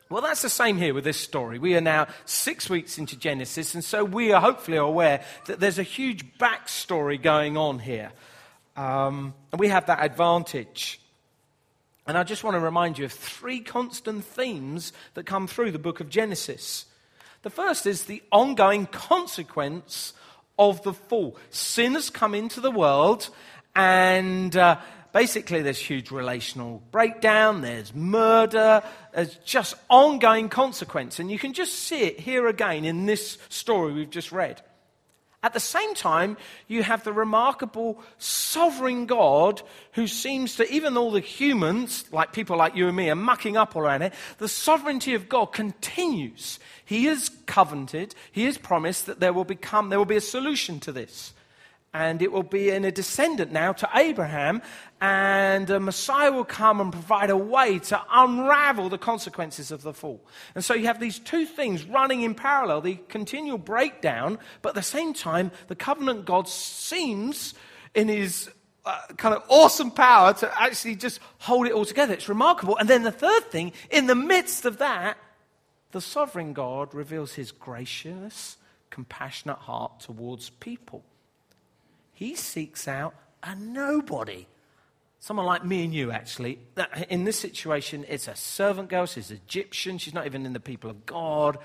Well, 0.10 0.22
that's 0.22 0.42
the 0.42 0.50
same 0.50 0.78
here 0.78 0.94
with 0.94 1.04
this 1.04 1.18
story. 1.18 1.60
We 1.60 1.76
are 1.76 1.82
now 1.82 2.08
six 2.24 2.70
weeks 2.70 2.98
into 2.98 3.18
Genesis, 3.18 3.74
and 3.74 3.84
so 3.84 4.06
we 4.06 4.32
are 4.32 4.40
hopefully 4.40 4.78
aware 4.78 5.22
that 5.48 5.60
there's 5.60 5.80
a 5.80 5.84
huge 5.84 6.38
backstory 6.38 7.22
going 7.22 7.58
on 7.58 7.80
here. 7.80 8.14
Um, 8.78 9.34
and 9.52 9.60
we 9.60 9.68
have 9.68 9.88
that 9.88 10.02
advantage. 10.02 11.02
And 12.06 12.18
I 12.18 12.24
just 12.24 12.46
want 12.46 12.56
to 12.56 12.62
remind 12.62 12.98
you 12.98 13.04
of 13.04 13.12
three 13.12 13.60
constant 13.60 14.24
themes 14.24 14.94
that 15.16 15.26
come 15.26 15.46
through 15.46 15.72
the 15.72 15.80
book 15.80 16.00
of 16.00 16.10
Genesis. 16.10 16.86
The 17.42 17.50
first 17.50 17.86
is 17.86 18.06
the 18.06 18.24
ongoing 18.32 18.86
consequence 18.86 20.14
of 20.58 20.82
the 20.84 20.94
fall. 20.94 21.36
Sin 21.50 21.96
has 21.96 22.10
come 22.10 22.34
into 22.34 22.62
the 22.62 22.72
world, 22.72 23.30
and 23.76 24.56
uh, 24.56 24.78
basically, 25.18 25.64
there's 25.64 25.80
huge 25.80 26.12
relational 26.12 26.80
breakdown, 26.92 27.62
there's 27.62 27.92
murder, 27.96 28.84
there's 29.16 29.34
just 29.38 29.74
ongoing 29.90 30.48
consequence. 30.48 31.18
And 31.18 31.32
you 31.32 31.40
can 31.40 31.54
just 31.54 31.74
see 31.74 32.02
it 32.04 32.20
here 32.20 32.48
again 32.48 32.86
in 32.86 33.08
this 33.08 33.40
story 33.50 33.94
we've 33.94 34.12
just 34.12 34.32
read. 34.32 34.62
At 35.42 35.56
the 35.56 35.60
same 35.60 35.96
time, 35.96 36.38
you 36.68 36.84
have 36.84 37.04
the 37.04 37.14
remarkable 37.14 38.00
sovereign 38.20 39.08
God 39.08 39.64
who 39.94 40.06
seems 40.06 40.56
to, 40.58 40.72
even 40.72 40.94
though 40.94 41.10
the 41.10 41.20
humans, 41.20 42.06
like 42.12 42.32
people 42.32 42.56
like 42.56 42.76
you 42.76 42.88
and 42.88 42.96
me, 42.96 43.10
are 43.10 43.16
mucking 43.16 43.58
up 43.58 43.76
around 43.76 44.04
it, 44.04 44.14
the 44.38 44.48
sovereignty 44.48 45.16
of 45.16 45.28
God 45.28 45.48
continues. 45.48 46.60
He 46.86 47.06
has 47.06 47.32
covenanted, 47.48 48.14
He 48.32 48.46
has 48.46 48.60
promised 48.60 49.08
that 49.08 49.20
there 49.20 49.34
will 49.34 49.46
become, 49.46 49.90
there 49.90 49.98
will 49.98 50.06
be 50.06 50.16
a 50.16 50.22
solution 50.22 50.80
to 50.82 50.92
this 50.92 51.34
and 51.94 52.22
it 52.22 52.32
will 52.32 52.44
be 52.44 52.70
in 52.70 52.86
a 52.86 52.92
descendant 52.92 53.52
now 53.52 53.74
to 53.74 53.90
Abraham, 53.96 54.62
and 55.02 55.70
a 55.70 55.80
Messiah 55.80 56.32
will 56.32 56.46
come 56.46 56.82
and 56.82 56.92
provide 56.92 57.30
a 57.30 57.38
way 57.38 57.80
to 57.80 58.02
unravel 58.12 58.90
the 58.90 58.98
consequences 58.98 59.72
of 59.72 59.82
the 59.82 59.94
fall. 59.94 60.24
And 60.54 60.64
so 60.64 60.74
you 60.74 60.88
have 60.88 61.00
these 61.00 61.20
two 61.20 61.46
things 61.46 61.86
running 61.86 62.22
in 62.22 62.36
parallel 62.36 62.82
the 62.82 63.00
continual 63.08 63.58
breakdown, 63.58 64.38
but 64.62 64.70
at 64.70 64.76
the 64.76 64.82
same 64.82 65.14
time, 65.14 65.52
the 65.68 65.76
covenant 65.76 66.26
God 66.26 66.48
seems 66.48 67.54
in 67.96 68.08
his 68.08 68.50
uh, 68.86 69.02
kind 69.18 69.36
of 69.36 69.44
awesome 69.48 69.92
power 69.92 70.34
to 70.34 70.62
actually 70.62 70.96
just 70.96 71.20
hold 71.40 71.68
it 71.68 71.74
all 71.74 71.86
together. 71.86 72.14
It's 72.14 72.30
remarkable. 72.30 72.78
And 72.78 72.90
then 72.90 73.04
the 73.04 73.12
third 73.12 73.52
thing, 73.52 73.74
in 73.90 74.08
the 74.08 74.16
midst 74.16 74.66
of 74.66 74.78
that, 74.78 75.18
the 75.92 76.02
sovereign 76.02 76.54
God 76.54 76.94
reveals 76.94 77.34
his 77.34 77.52
gracious, 77.52 78.58
compassionate 78.90 79.58
heart 79.58 80.00
towards 80.02 80.50
people. 80.50 81.04
He 82.18 82.34
seeks 82.34 82.88
out 82.88 83.14
a 83.44 83.54
nobody. 83.54 84.48
Someone 85.20 85.46
like 85.46 85.64
me 85.64 85.84
and 85.84 85.94
you, 85.94 86.10
actually. 86.10 86.58
In 87.10 87.26
this 87.26 87.38
situation, 87.38 88.04
it's 88.10 88.28
a 88.28 88.36
servant 88.36 88.90
girl. 88.90 89.06
She's 89.06 89.30
Egyptian. 89.30 90.00
She's 90.00 90.16
not 90.16 90.26
even 90.26 90.44
in 90.44 90.54
the 90.54 90.60
people 90.60 90.90
of 90.90 91.06
God. 91.06 91.60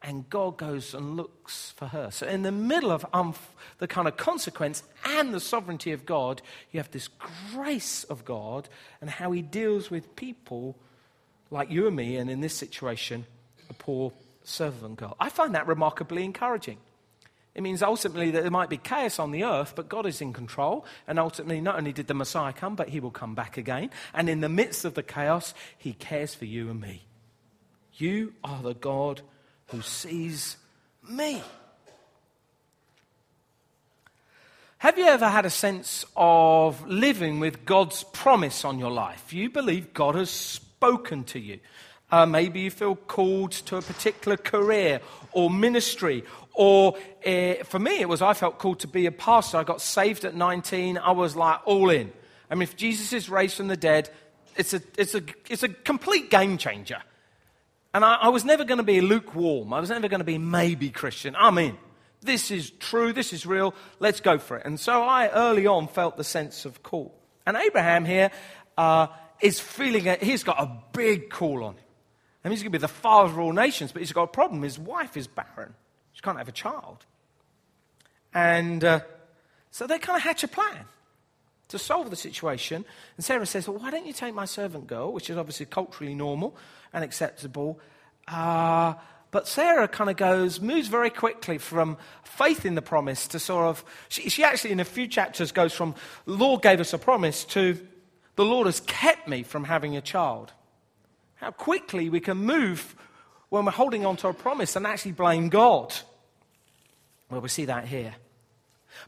And 0.00 0.30
God 0.30 0.56
goes 0.56 0.94
and 0.94 1.16
looks 1.16 1.72
for 1.76 1.86
her. 1.86 2.12
So, 2.12 2.28
in 2.28 2.42
the 2.42 2.52
middle 2.52 2.92
of 2.92 3.04
um, 3.12 3.34
the 3.78 3.88
kind 3.88 4.06
of 4.06 4.16
consequence 4.16 4.84
and 5.04 5.34
the 5.34 5.40
sovereignty 5.40 5.90
of 5.90 6.06
God, 6.06 6.42
you 6.70 6.78
have 6.78 6.92
this 6.92 7.08
grace 7.52 8.04
of 8.04 8.24
God 8.24 8.68
and 9.00 9.10
how 9.10 9.32
He 9.32 9.42
deals 9.42 9.90
with 9.90 10.14
people 10.14 10.76
like 11.50 11.72
you 11.72 11.88
and 11.88 11.96
me, 11.96 12.18
and 12.18 12.30
in 12.30 12.40
this 12.40 12.54
situation, 12.54 13.26
a 13.68 13.74
poor 13.74 14.12
servant 14.44 14.98
girl. 14.98 15.16
I 15.18 15.28
find 15.28 15.56
that 15.56 15.66
remarkably 15.66 16.22
encouraging. 16.22 16.78
It 17.58 17.62
means 17.62 17.82
ultimately 17.82 18.30
that 18.30 18.42
there 18.42 18.52
might 18.52 18.70
be 18.70 18.76
chaos 18.76 19.18
on 19.18 19.32
the 19.32 19.42
earth, 19.42 19.72
but 19.74 19.88
God 19.88 20.06
is 20.06 20.20
in 20.20 20.32
control. 20.32 20.86
And 21.08 21.18
ultimately, 21.18 21.60
not 21.60 21.76
only 21.76 21.92
did 21.92 22.06
the 22.06 22.14
Messiah 22.14 22.52
come, 22.52 22.76
but 22.76 22.88
he 22.88 23.00
will 23.00 23.10
come 23.10 23.34
back 23.34 23.56
again. 23.56 23.90
And 24.14 24.28
in 24.28 24.42
the 24.42 24.48
midst 24.48 24.84
of 24.84 24.94
the 24.94 25.02
chaos, 25.02 25.54
he 25.76 25.92
cares 25.92 26.36
for 26.36 26.44
you 26.44 26.70
and 26.70 26.80
me. 26.80 27.02
You 27.94 28.32
are 28.44 28.62
the 28.62 28.74
God 28.74 29.22
who 29.70 29.82
sees 29.82 30.56
me. 31.10 31.42
Have 34.78 34.96
you 34.96 35.06
ever 35.06 35.28
had 35.28 35.44
a 35.44 35.50
sense 35.50 36.04
of 36.16 36.86
living 36.86 37.40
with 37.40 37.64
God's 37.64 38.04
promise 38.04 38.64
on 38.64 38.78
your 38.78 38.92
life? 38.92 39.32
You 39.32 39.50
believe 39.50 39.92
God 39.92 40.14
has 40.14 40.30
spoken 40.30 41.24
to 41.24 41.40
you. 41.40 41.58
Uh, 42.10 42.24
maybe 42.24 42.60
you 42.60 42.70
feel 42.70 42.96
called 42.96 43.52
to 43.52 43.76
a 43.76 43.82
particular 43.82 44.36
career 44.36 45.00
or 45.32 45.50
ministry. 45.50 46.24
Or 46.54 46.96
uh, 47.26 47.54
for 47.64 47.78
me, 47.78 48.00
it 48.00 48.08
was 48.08 48.22
I 48.22 48.32
felt 48.34 48.58
called 48.58 48.80
to 48.80 48.88
be 48.88 49.06
a 49.06 49.12
pastor. 49.12 49.58
I 49.58 49.64
got 49.64 49.80
saved 49.80 50.24
at 50.24 50.34
19. 50.34 50.98
I 50.98 51.10
was 51.12 51.36
like 51.36 51.60
all 51.66 51.90
in. 51.90 52.12
I 52.50 52.54
mean, 52.54 52.62
if 52.62 52.76
Jesus 52.76 53.12
is 53.12 53.28
raised 53.28 53.56
from 53.56 53.68
the 53.68 53.76
dead, 53.76 54.10
it's 54.56 54.72
a, 54.72 54.80
it's 54.96 55.14
a, 55.14 55.22
it's 55.50 55.62
a 55.62 55.68
complete 55.68 56.30
game 56.30 56.56
changer. 56.56 57.02
And 57.92 58.04
I, 58.04 58.14
I 58.14 58.28
was 58.28 58.44
never 58.44 58.64
going 58.64 58.78
to 58.78 58.84
be 58.84 59.00
lukewarm. 59.00 59.72
I 59.72 59.80
was 59.80 59.90
never 59.90 60.08
going 60.08 60.20
to 60.20 60.24
be 60.24 60.38
maybe 60.38 60.90
Christian. 60.90 61.36
I'm 61.38 61.58
in. 61.58 61.76
This 62.22 62.50
is 62.50 62.70
true. 62.70 63.12
This 63.12 63.32
is 63.32 63.46
real. 63.46 63.74
Let's 64.00 64.20
go 64.20 64.38
for 64.38 64.56
it. 64.56 64.66
And 64.66 64.80
so 64.80 65.02
I 65.02 65.28
early 65.28 65.66
on 65.66 65.88
felt 65.88 66.16
the 66.16 66.24
sense 66.24 66.64
of 66.64 66.82
call. 66.82 67.14
And 67.46 67.56
Abraham 67.56 68.04
here 68.04 68.30
uh, 68.76 69.08
is 69.40 69.60
feeling 69.60 70.06
it. 70.06 70.22
He's 70.22 70.42
got 70.42 70.60
a 70.60 70.82
big 70.92 71.30
call 71.30 71.64
on 71.64 71.74
him. 71.74 71.84
He's 72.52 72.62
going 72.62 72.72
to 72.72 72.78
be 72.78 72.80
the 72.80 72.88
father 72.88 73.30
of 73.30 73.38
all 73.38 73.52
nations, 73.52 73.92
but 73.92 74.00
he's 74.00 74.12
got 74.12 74.22
a 74.24 74.28
problem. 74.28 74.62
His 74.62 74.78
wife 74.78 75.16
is 75.16 75.26
barren. 75.26 75.74
She 76.12 76.22
can't 76.22 76.38
have 76.38 76.48
a 76.48 76.52
child. 76.52 77.06
And 78.34 78.84
uh, 78.84 79.00
so 79.70 79.86
they 79.86 79.98
kind 79.98 80.16
of 80.16 80.22
hatch 80.22 80.44
a 80.44 80.48
plan 80.48 80.84
to 81.68 81.78
solve 81.78 82.10
the 82.10 82.16
situation. 82.16 82.84
And 83.16 83.24
Sarah 83.24 83.46
says, 83.46 83.68
Well, 83.68 83.78
why 83.78 83.90
don't 83.90 84.06
you 84.06 84.12
take 84.12 84.34
my 84.34 84.44
servant 84.44 84.86
girl, 84.86 85.12
which 85.12 85.30
is 85.30 85.36
obviously 85.36 85.66
culturally 85.66 86.14
normal 86.14 86.56
and 86.92 87.04
acceptable? 87.04 87.80
Uh, 88.26 88.94
but 89.30 89.46
Sarah 89.46 89.88
kind 89.88 90.08
of 90.08 90.16
goes, 90.16 90.60
moves 90.60 90.88
very 90.88 91.10
quickly 91.10 91.58
from 91.58 91.98
faith 92.22 92.64
in 92.64 92.74
the 92.74 92.82
promise 92.82 93.28
to 93.28 93.38
sort 93.38 93.66
of, 93.66 93.84
she, 94.08 94.30
she 94.30 94.42
actually 94.42 94.72
in 94.72 94.80
a 94.80 94.84
few 94.84 95.06
chapters 95.06 95.52
goes 95.52 95.72
from, 95.72 95.94
Lord 96.24 96.62
gave 96.62 96.80
us 96.80 96.92
a 96.94 96.98
promise 96.98 97.44
to, 97.46 97.78
the 98.36 98.44
Lord 98.44 98.66
has 98.66 98.80
kept 98.80 99.28
me 99.28 99.42
from 99.42 99.64
having 99.64 99.96
a 99.96 100.00
child. 100.00 100.52
How 101.40 101.50
quickly 101.50 102.10
we 102.10 102.20
can 102.20 102.36
move 102.36 102.96
when 103.48 103.64
we're 103.64 103.72
holding 103.72 104.04
on 104.04 104.16
to 104.18 104.28
a 104.28 104.34
promise 104.34 104.76
and 104.76 104.86
actually 104.86 105.12
blame 105.12 105.48
God. 105.48 105.94
Well, 107.30 107.40
we 107.40 107.48
see 107.48 107.64
that 107.66 107.86
here. 107.86 108.14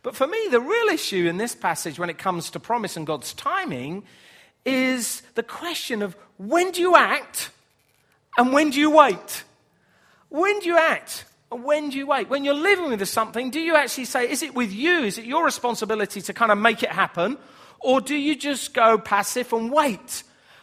But 0.02 0.14
for 0.14 0.26
me, 0.26 0.48
the 0.50 0.60
real 0.60 0.88
issue 0.88 1.26
in 1.26 1.36
this 1.36 1.54
passage 1.54 1.98
when 1.98 2.10
it 2.10 2.18
comes 2.18 2.50
to 2.50 2.60
promise 2.60 2.96
and 2.96 3.06
God's 3.06 3.34
timing 3.34 4.04
is 4.64 5.22
the 5.34 5.42
question 5.42 6.02
of 6.02 6.16
when 6.36 6.70
do 6.70 6.80
you 6.80 6.96
act 6.96 7.50
and 8.38 8.52
when 8.52 8.70
do 8.70 8.78
you 8.78 8.90
wait? 8.90 9.44
When 10.28 10.60
do 10.60 10.66
you 10.66 10.78
act? 10.78 11.24
And 11.50 11.64
when 11.64 11.90
do 11.90 11.98
you 11.98 12.06
wait? 12.06 12.28
When 12.28 12.44
you're 12.44 12.54
living 12.54 12.90
with 12.90 13.08
something, 13.08 13.50
do 13.50 13.58
you 13.58 13.74
actually 13.74 14.04
say, 14.04 14.30
is 14.30 14.42
it 14.42 14.54
with 14.54 14.72
you? 14.72 15.00
Is 15.00 15.18
it 15.18 15.24
your 15.24 15.44
responsibility 15.44 16.20
to 16.22 16.32
kind 16.32 16.52
of 16.52 16.58
make 16.58 16.82
it 16.84 16.90
happen? 16.90 17.36
Or 17.80 18.00
do 18.00 18.14
you 18.14 18.36
just 18.36 18.72
go 18.72 18.98
passive 18.98 19.52
and 19.52 19.72
wait? 19.72 20.22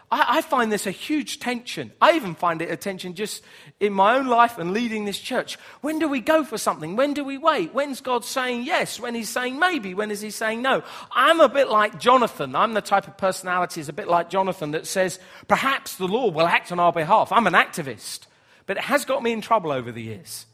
I, 0.09 0.37
I, 0.37 0.41
find 0.41 0.71
this 0.71 0.87
a 0.87 0.91
huge 0.91 1.39
tension. 1.39 1.91
I 2.01 2.13
even 2.13 2.33
find 2.33 2.61
it 2.61 2.71
a 2.71 2.77
tension 2.77 3.13
just 3.13 3.43
in 3.79 3.91
my 3.91 4.17
own 4.17 4.27
life 4.27 4.57
and 4.57 4.71
leading 4.71 5.03
this 5.03 5.19
church. 5.19 5.57
When 5.81 5.99
do 5.99 6.07
we 6.07 6.21
go 6.21 6.45
for 6.45 6.57
something? 6.57 6.95
When 6.95 7.13
do 7.13 7.25
we 7.25 7.37
wait? 7.37 7.73
When's 7.73 7.99
God 7.99 8.23
saying 8.23 8.63
yes? 8.63 8.99
When 8.99 9.15
He's 9.15 9.29
saying 9.29 9.59
maybe? 9.59 9.93
When 9.93 10.09
is 10.09 10.21
He 10.21 10.31
saying 10.31 10.61
no? 10.61 10.83
I'm 11.11 11.41
a 11.41 11.49
bit 11.49 11.67
like 11.67 11.99
Jonathan. 11.99 12.55
I'm 12.55 12.73
the 12.73 12.81
type 12.81 13.07
of 13.07 13.17
personality 13.17 13.81
is 13.81 13.89
a 13.89 13.93
bit 13.93 14.07
like 14.07 14.29
Jonathan 14.29 14.71
that 14.71 14.87
says, 14.87 15.19
perhaps 15.49 15.97
the 15.97 16.07
Lord 16.07 16.33
will 16.33 16.47
act 16.47 16.71
on 16.71 16.79
our 16.79 16.93
behalf. 16.93 17.31
I'm 17.31 17.47
an 17.47 17.53
activist. 17.53 18.27
But 18.65 18.77
it 18.77 18.83
has 18.83 19.05
got 19.05 19.23
me 19.23 19.31
in 19.33 19.41
trouble 19.41 19.71
over 19.71 19.91
the 19.91 20.03
years 20.03 20.45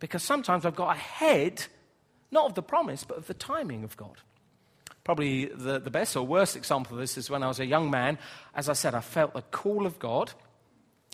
because 0.00 0.22
sometimes 0.22 0.64
I've 0.64 0.76
got 0.76 0.96
ahead, 0.96 1.64
not 2.30 2.46
of 2.46 2.54
the 2.54 2.62
promise, 2.62 3.04
but 3.04 3.18
of 3.18 3.26
the 3.26 3.34
timing 3.34 3.84
of 3.84 3.96
God. 3.96 4.16
Probably 5.04 5.46
the, 5.46 5.78
the 5.78 5.90
best 5.90 6.16
or 6.16 6.26
worst 6.26 6.56
example 6.56 6.94
of 6.94 7.00
this 7.00 7.16
is 7.16 7.30
when 7.30 7.42
I 7.42 7.48
was 7.48 7.58
a 7.58 7.66
young 7.66 7.90
man. 7.90 8.18
As 8.54 8.68
I 8.68 8.74
said, 8.74 8.94
I 8.94 9.00
felt 9.00 9.34
the 9.34 9.42
call 9.42 9.86
of 9.86 9.98
God, 9.98 10.30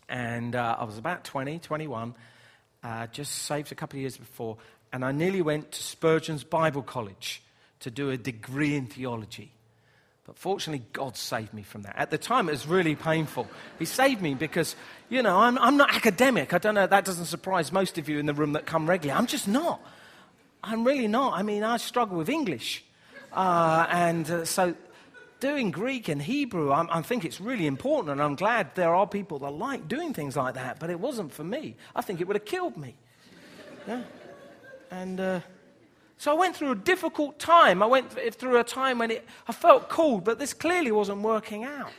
and 0.09 0.57
uh, 0.57 0.77
I 0.79 0.85
was 0.85 0.99
about 0.99 1.25
20, 1.25 1.59
21, 1.61 2.15
uh, 2.83 3.07
just 3.09 3.33
saved 3.33 3.73
a 3.73 3.75
couple 3.75 3.97
of 3.97 4.01
years 4.01 4.17
before, 4.17 4.57
and 4.93 5.05
I 5.05 5.13
nearly 5.13 5.43
went 5.43 5.73
to 5.73 5.83
Spurgeon's 5.83 6.45
Bible 6.45 6.83
College 6.83 7.43
to 7.81 7.91
do 7.91 8.11
a 8.11 8.17
degree 8.17 8.75
in 8.75 8.87
theology. 8.87 9.53
But 10.27 10.39
fortunately, 10.39 10.85
God 10.93 11.17
saved 11.17 11.55
me 11.55 11.63
from 11.63 11.83
that. 11.83 11.95
At 11.97 12.11
the 12.11 12.19
time, 12.19 12.49
it 12.49 12.53
was 12.53 12.67
really 12.67 12.97
painful. 12.97 13.47
He 13.79 13.85
saved 13.85 14.21
me 14.21 14.35
because, 14.35 14.75
you 15.09 15.23
know, 15.23 15.39
I'm, 15.39 15.57
I'm 15.59 15.77
not 15.77 15.95
academic. 15.95 16.53
I 16.53 16.59
don't 16.59 16.75
know, 16.75 16.87
that 16.87 17.05
doesn't 17.05 17.27
surprise 17.27 17.71
most 17.71 17.97
of 17.97 18.09
you 18.09 18.19
in 18.19 18.27
the 18.27 18.35
room 18.35 18.55
that 18.55 18.67
come 18.67 18.91
regularly. 18.91 19.17
I'm 19.17 19.29
just 19.29 19.47
not. 19.47 19.81
I'm 20.65 20.85
really 20.85 21.07
not. 21.07 21.35
I 21.35 21.43
mean, 21.43 21.63
I 21.63 21.77
struggle 21.77 22.19
with 22.19 22.29
English. 22.29 22.85
Uh, 23.33 23.87
and 23.91 24.31
uh, 24.31 24.45
so 24.45 24.75
doing 25.41 25.71
Greek 25.71 26.09
and 26.09 26.21
Hebrew, 26.21 26.73
I'm, 26.73 26.89
I 26.91 27.03
think 27.03 27.25
it's 27.25 27.41
really 27.41 27.67
important, 27.67 28.11
and 28.11 28.23
I'm 28.23 28.37
glad 28.37 28.75
there 28.75 28.95
are 28.95 29.07
people 29.07 29.39
that 29.41 29.51
like 29.51 29.89
doing 29.89 30.15
things 30.15 30.37
like 30.37 30.55
that, 30.55 30.79
but 30.79 30.91
it 30.91 30.99
wasn't 30.99 31.33
for 31.33 31.45
me. 31.45 31.77
I 31.95 32.03
think 32.03 32.21
it 32.21 32.27
would 32.27 32.37
have 32.37 32.45
killed 32.45 32.77
me. 32.77 32.95
Yeah? 33.87 34.03
And 34.91 35.21
uh, 35.21 35.41
so 36.19 36.33
I 36.33 36.35
went 36.35 36.57
through 36.57 36.73
a 36.73 36.77
difficult 36.77 37.39
time. 37.39 37.83
I 37.83 37.87
went 37.87 38.13
through 38.35 38.59
a 38.59 38.65
time 38.65 38.99
when 38.99 39.11
it, 39.11 39.27
I 39.47 39.53
felt 39.53 39.89
called, 39.89 40.25
but 40.25 40.39
this 40.39 40.55
clearly 40.55 40.93
wasn't 40.93 41.23
working 41.23 41.65
out. 41.65 41.93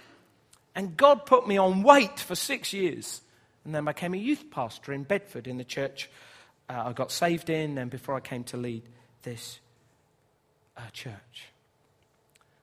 And 0.76 0.96
God 0.96 1.26
put 1.26 1.48
me 1.48 1.58
on 1.58 1.84
wait 1.84 2.20
for 2.20 2.36
six 2.36 2.74
years, 2.74 3.22
and 3.66 3.74
then 3.74 3.88
I 3.88 3.92
became 3.92 4.14
a 4.14 4.18
youth 4.18 4.50
pastor 4.52 4.94
in 4.94 5.04
Bedford 5.04 5.48
in 5.48 5.58
the 5.58 5.64
church 5.64 6.10
uh, 6.70 6.84
I 6.88 6.94
got 6.94 7.12
saved 7.12 7.50
in, 7.50 7.78
and 7.78 7.90
before 7.90 8.16
I 8.16 8.20
came 8.20 8.44
to 8.46 8.58
lead 8.58 8.84
this 9.24 9.60
uh, 10.78 10.82
church. 10.94 11.50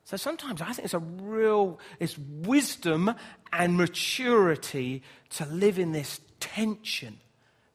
So 0.04 0.16
sometimes 0.16 0.60
I 0.60 0.66
think 0.72 0.84
it's 0.84 0.94
a 0.94 0.98
real, 0.98 1.78
it's 1.98 2.16
wisdom 2.18 3.14
and 3.52 3.76
maturity 3.76 5.02
to 5.30 5.46
live 5.46 5.78
in 5.78 5.92
this 5.92 6.20
tension 6.40 7.18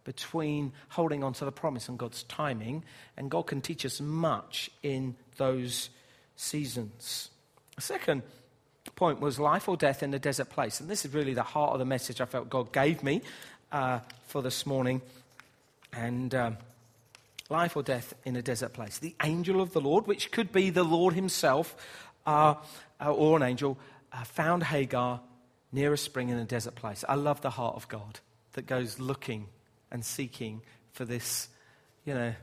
between 0.03 0.72
holding 0.89 1.24
on 1.24 1.34
to 1.34 1.46
the 1.46 1.51
promise 1.51 1.89
and 1.89 1.98
God's 1.98 2.24
timing, 2.24 2.84
and 3.17 3.29
God 3.29 3.48
can 3.48 3.62
teach 3.62 3.86
us 3.86 4.00
much 4.00 4.69
in 4.81 5.15
those 5.38 5.89
seasons. 6.36 7.29
The 7.75 7.81
second 7.81 8.24
point 8.96 9.19
was 9.19 9.39
life 9.39 9.67
or 9.67 9.77
death 9.77 10.01
in 10.01 10.13
a 10.13 10.19
desert 10.19 10.50
place, 10.50 10.79
and 10.79 10.89
this 10.89 11.05
is 11.05 11.13
really 11.13 11.34
the 11.34 11.43
heart 11.43 11.74
of 11.74 11.79
the 11.79 11.86
message 11.86 12.22
I 12.22 12.25
felt 12.25 12.50
God 12.50 12.72
gave 12.72 13.03
me 13.03 13.22
uh, 13.72 14.00
for 14.27 14.41
this 14.41 14.65
morning. 14.65 15.01
And 15.93 16.34
um, 16.36 16.58
life 17.49 17.75
or 17.75 17.83
death 17.83 18.13
in 18.25 18.35
a 18.35 18.41
desert 18.41 18.73
place. 18.73 18.99
The 18.99 19.15
angel 19.23 19.61
of 19.61 19.73
the 19.73 19.81
Lord, 19.81 20.07
which 20.07 20.31
could 20.31 20.51
be 20.51 20.69
the 20.69 20.83
Lord 20.83 21.13
himself 21.15 21.75
uh, 22.25 22.55
uh, 23.01 23.11
or 23.11 23.37
an 23.37 23.43
angel, 23.43 23.77
uh, 24.13 24.23
found 24.23 24.63
Hagar 24.63 25.21
near 25.71 25.93
a 25.93 25.97
spring 25.97 26.29
in 26.29 26.37
a 26.37 26.45
desert 26.45 26.75
place. 26.75 27.03
I 27.07 27.15
love 27.15 27.41
the 27.41 27.49
heart 27.49 27.75
of 27.75 27.87
God 27.87 28.19
that 28.53 28.65
goes 28.65 28.99
looking 28.99 29.47
and 29.91 30.05
seeking 30.05 30.61
for 30.91 31.05
this, 31.05 31.49
you 32.05 32.13
know, 32.13 32.33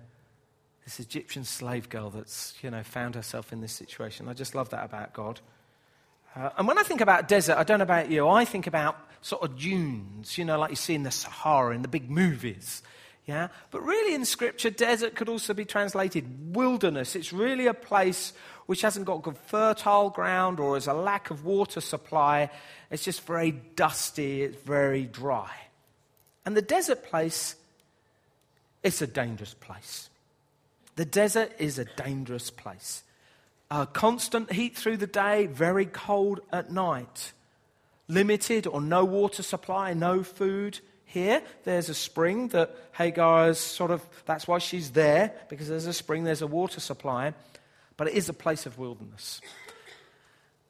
this 0.85 1.01
Egyptian 1.01 1.45
slave 1.45 1.89
girl 1.89 2.11
that's, 2.11 2.55
you 2.63 2.71
know, 2.71 2.83
found 2.83 3.15
herself 3.15 3.53
in 3.53 3.61
this 3.61 3.73
situation. 3.73 4.29
I 4.29 4.35
just 4.35 4.55
love 4.55 4.71
that 4.71 4.85
about 4.85 5.13
God. 5.13 5.41
Uh, 6.35 6.51
and 6.59 6.69
when 6.69 6.79
I 6.79 6.83
think 6.83 7.01
about 7.01 7.29
desert, 7.29 7.57
I 7.57 7.65
don't 7.65 7.79
know 7.79 7.85
about 7.85 8.11
you, 8.11 8.29
I 8.29 8.45
think 8.45 8.67
about 8.67 8.99
sort 9.21 9.43
of 9.43 9.59
dunes, 9.59 10.39
you 10.39 10.45
know, 10.45 10.59
like 10.59 10.71
you 10.71 10.77
see 10.77 10.95
in 10.95 11.03
the 11.03 11.11
Sahara 11.11 11.75
in 11.75 11.83
the 11.83 11.89
big 11.89 12.11
movies. 12.11 12.83
Yeah? 13.27 13.49
But 13.73 13.83
really, 13.83 14.15
in 14.15 14.25
Scripture, 14.25 14.71
desert 14.71 15.17
could 15.17 15.29
also 15.29 15.53
be 15.53 15.65
translated 15.65 16.55
wilderness. 16.55 17.17
It's 17.17 17.33
really 17.33 17.67
a 17.67 17.75
place 17.75 18.33
which 18.67 18.83
hasn't 18.83 19.07
got 19.07 19.23
good 19.23 19.37
fertile 19.37 20.11
ground 20.11 20.61
or 20.61 20.75
has 20.75 20.87
a 20.87 20.93
lack 20.93 21.31
of 21.31 21.45
water 21.45 21.81
supply. 21.81 22.51
It's 22.91 23.05
just 23.05 23.27
very 23.27 23.51
dusty, 23.51 24.43
it's 24.43 24.63
very 24.63 25.05
dry. 25.07 25.51
And 26.45 26.57
the 26.57 26.63
desert 26.63 27.05
place, 27.05 27.57
it's 28.85 29.03
a 29.03 29.07
dangerous 29.09 29.55
place. 29.55 30.09
The 30.95 31.05
desert 31.05 31.53
is 31.59 31.81
a 31.81 31.85
dangerous 31.85 32.51
place. 32.51 33.03
Uh, 33.69 33.87
constant 33.87 34.53
heat 34.53 34.77
through 34.77 34.99
the 34.99 35.09
day, 35.09 35.47
very 35.47 35.87
cold 35.87 36.41
at 36.53 36.71
night. 36.71 37.33
Limited 38.07 38.69
or 38.69 38.81
no 38.81 39.05
water 39.05 39.43
supply, 39.43 39.93
no 39.95 40.23
food 40.23 40.79
here, 41.07 41.41
there's 41.65 41.89
a 41.89 41.95
spring 41.95 42.49
that 42.49 42.77
Hagar 42.93 43.51
is 43.51 43.59
sort 43.59 43.91
of, 43.91 44.07
that's 44.27 44.47
why 44.47 44.59
she's 44.59 44.91
there, 44.91 45.33
because 45.49 45.69
there's 45.69 45.87
a 45.87 45.93
spring, 45.93 46.25
there's 46.25 46.43
a 46.43 46.47
water 46.47 46.81
supply, 46.81 47.33
but 47.97 48.09
it 48.09 48.15
is 48.15 48.29
a 48.29 48.35
place 48.35 48.67
of 48.67 48.77
wilderness. 48.77 49.41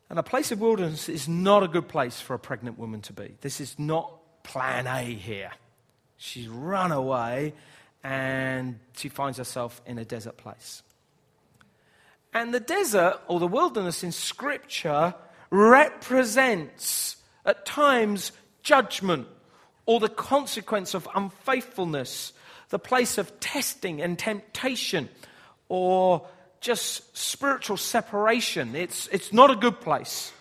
And 0.08 0.18
a 0.18 0.22
place 0.22 0.52
of 0.52 0.60
wilderness 0.60 1.08
is 1.08 1.26
not 1.26 1.62
a 1.62 1.68
good 1.68 1.88
place 1.88 2.20
for 2.20 2.34
a 2.34 2.38
pregnant 2.38 2.78
woman 2.78 3.00
to 3.02 3.12
be. 3.12 3.34
This 3.40 3.60
is 3.60 3.78
not 3.78 4.12
plan 4.44 4.86
A 4.86 5.02
here. 5.02 5.50
She's 6.16 6.48
run 6.48 6.92
away 6.92 7.54
and 8.04 8.78
she 8.94 9.08
finds 9.08 9.38
herself 9.38 9.80
in 9.84 9.98
a 9.98 10.04
desert 10.04 10.36
place. 10.36 10.82
And 12.32 12.54
the 12.54 12.60
desert 12.60 13.20
or 13.26 13.40
the 13.40 13.48
wilderness 13.48 14.04
in 14.04 14.12
Scripture 14.12 15.14
represents 15.50 17.16
at 17.44 17.64
times 17.66 18.32
judgment 18.62 19.26
or 19.86 20.00
the 20.00 20.08
consequence 20.08 20.94
of 20.94 21.08
unfaithfulness, 21.14 22.32
the 22.68 22.78
place 22.78 23.18
of 23.18 23.40
testing 23.40 24.02
and 24.02 24.18
temptation, 24.18 25.08
or 25.68 26.26
just 26.60 27.16
spiritual 27.16 27.76
separation. 27.76 28.74
It's, 28.74 29.08
it's 29.08 29.32
not 29.32 29.50
a 29.50 29.56
good 29.56 29.80
place. 29.80 30.32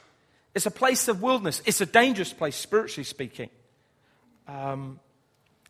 It's 0.56 0.66
a 0.66 0.72
place 0.72 1.08
of 1.08 1.22
wilderness. 1.22 1.62
It's 1.66 1.82
a 1.82 1.86
dangerous 1.86 2.34
place, 2.34 2.56
spiritually 2.56 3.04
speaking. 3.04 3.50
Um, 4.48 5.00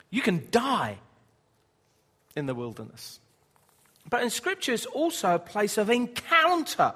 you 0.09 0.21
can 0.21 0.47
die 0.51 0.97
in 2.35 2.45
the 2.45 2.55
wilderness. 2.55 3.19
But 4.09 4.21
in 4.23 4.29
Scripture, 4.29 4.73
it's 4.73 4.85
also 4.85 5.35
a 5.35 5.39
place 5.39 5.77
of 5.77 5.89
encounter, 5.89 6.93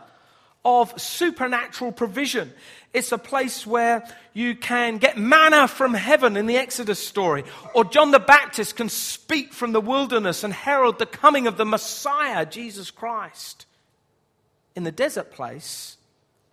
of 0.66 1.00
supernatural 1.00 1.92
provision. 1.92 2.54
It's 2.94 3.12
a 3.12 3.18
place 3.18 3.66
where 3.66 4.04
you 4.34 4.56
can 4.56 4.98
get 4.98 5.18
manna 5.18 5.68
from 5.68 5.94
heaven 5.94 6.36
in 6.36 6.48
the 6.48 6.58
Exodus 6.58 7.00
story, 7.00 7.44
or 7.74 7.86
John 7.86 8.12
the 8.12 8.20
Baptist 8.20 8.76
can 8.76 8.90
speak 8.90 9.54
from 9.54 9.72
the 9.72 9.82
wilderness 9.82 10.44
and 10.44 10.54
herald 10.54 11.00
the 11.00 11.06
coming 11.06 11.48
of 11.48 11.58
the 11.58 11.66
Messiah, 11.66 12.46
Jesus 12.46 12.92
Christ. 12.92 13.66
In 14.76 14.84
the 14.84 14.92
desert 14.92 15.32
place, 15.32 15.98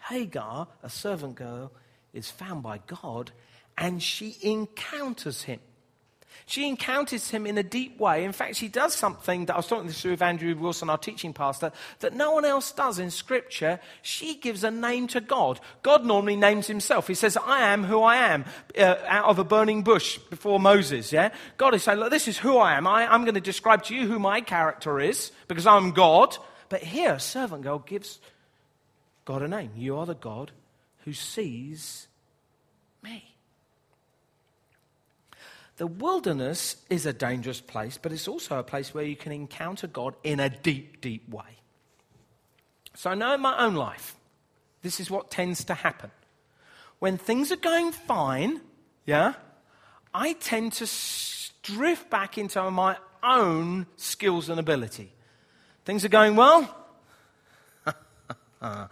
Hagar, 0.09 0.69
a 0.83 0.91
servant 0.91 1.35
girl, 1.37 1.73
is 2.13 2.31
found 2.31 2.63
by 2.63 2.81
God 2.87 3.33
and 3.79 4.03
she 4.03 4.37
encounters 4.43 5.43
him. 5.43 5.61
She 6.45 6.69
encounters 6.69 7.31
him 7.31 7.47
in 7.47 7.57
a 7.57 7.63
deep 7.63 7.99
way. 7.99 8.25
In 8.25 8.33
fact, 8.33 8.57
she 8.57 8.69
does 8.69 8.95
something 8.95 9.47
that 9.47 9.55
I 9.55 9.57
was 9.57 9.67
talking 9.67 9.89
through 9.89 10.13
with 10.13 10.23
Andrew 10.23 10.55
Wilson, 10.55 10.91
our 10.91 10.99
teaching 10.99 11.33
pastor, 11.33 11.73
that 12.01 12.15
no 12.15 12.33
one 12.33 12.45
else 12.45 12.71
does 12.73 12.99
in 12.99 13.11
Scripture. 13.11 13.81
She 14.03 14.37
gives 14.37 14.63
a 14.63 14.71
name 14.71 15.09
to 15.09 15.21
God. 15.21 15.61
God 15.83 16.05
normally 16.05 16.37
names 16.37 16.67
himself. 16.67 17.09
He 17.09 17.15
says, 17.15 17.37
I 17.37 17.73
am 17.73 17.85
who 17.85 18.03
I 18.03 18.17
am, 18.17 18.45
uh, 18.79 18.97
out 19.07 19.27
of 19.27 19.39
a 19.39 19.45
burning 19.45 19.83
bush 19.83 20.19
before 20.19 20.61
Moses. 20.61 21.13
Yeah? 21.13 21.31
God 21.57 21.75
is 21.75 21.83
saying, 21.83 21.99
Look, 21.99 22.11
this 22.11 22.29
is 22.29 22.39
who 22.39 22.59
I 22.59 22.77
am. 22.77 22.87
I, 22.87 23.07
I'm 23.07 23.23
going 23.23 23.35
to 23.35 23.41
describe 23.41 23.83
to 23.85 23.95
you 23.95 24.07
who 24.07 24.19
my 24.19 24.41
character 24.41 25.01
is 25.01 25.33
because 25.49 25.67
I'm 25.67 25.93
God. 25.93 26.37
But 26.69 26.83
here, 26.83 27.13
a 27.13 27.21
servant 27.21 27.63
girl 27.63 27.79
gives 27.79 28.19
God 29.25 29.43
a 29.43 29.49
name. 29.49 29.71
You 29.77 29.97
are 29.97 30.07
the 30.07 30.15
God 30.15 30.53
who 31.05 31.13
sees 31.13 32.09
me. 33.03 33.36
The 35.77 35.87
wilderness 35.87 36.77
is 36.89 37.05
a 37.05 37.13
dangerous 37.13 37.61
place, 37.61 37.99
but 38.01 38.13
it's 38.13 38.29
also 38.29 38.59
a 38.59 38.63
place 38.63 38.95
where 38.95 39.05
you 39.05 39.17
can 39.17 39.33
encounter 39.33 39.87
God 39.87 40.15
in 40.23 40.41
a 40.41 40.49
deep, 40.49 41.01
deep 41.01 41.29
way. 41.29 41.61
So 42.95 43.11
I 43.11 43.15
know 43.15 43.35
in 43.35 43.41
my 43.43 43.59
own 43.59 43.75
life, 43.75 44.17
this 44.83 45.01
is 45.01 45.11
what 45.11 45.31
tends 45.31 45.65
to 45.65 45.75
happen. 45.75 46.11
When 46.99 47.19
things 47.19 47.53
are 47.53 47.57
going 47.57 47.93
fine, 47.93 48.63
yeah, 49.05 49.35
I 50.15 50.33
tend 50.35 50.73
to 50.75 50.89
drift 51.63 52.09
back 52.09 52.39
into 52.39 52.71
my 52.71 52.97
own 53.23 53.87
skills 53.97 54.49
and 54.49 54.59
ability. 54.59 55.13
Things 55.85 56.05
are 56.07 56.09
going 56.09 56.37
well. 56.37 56.75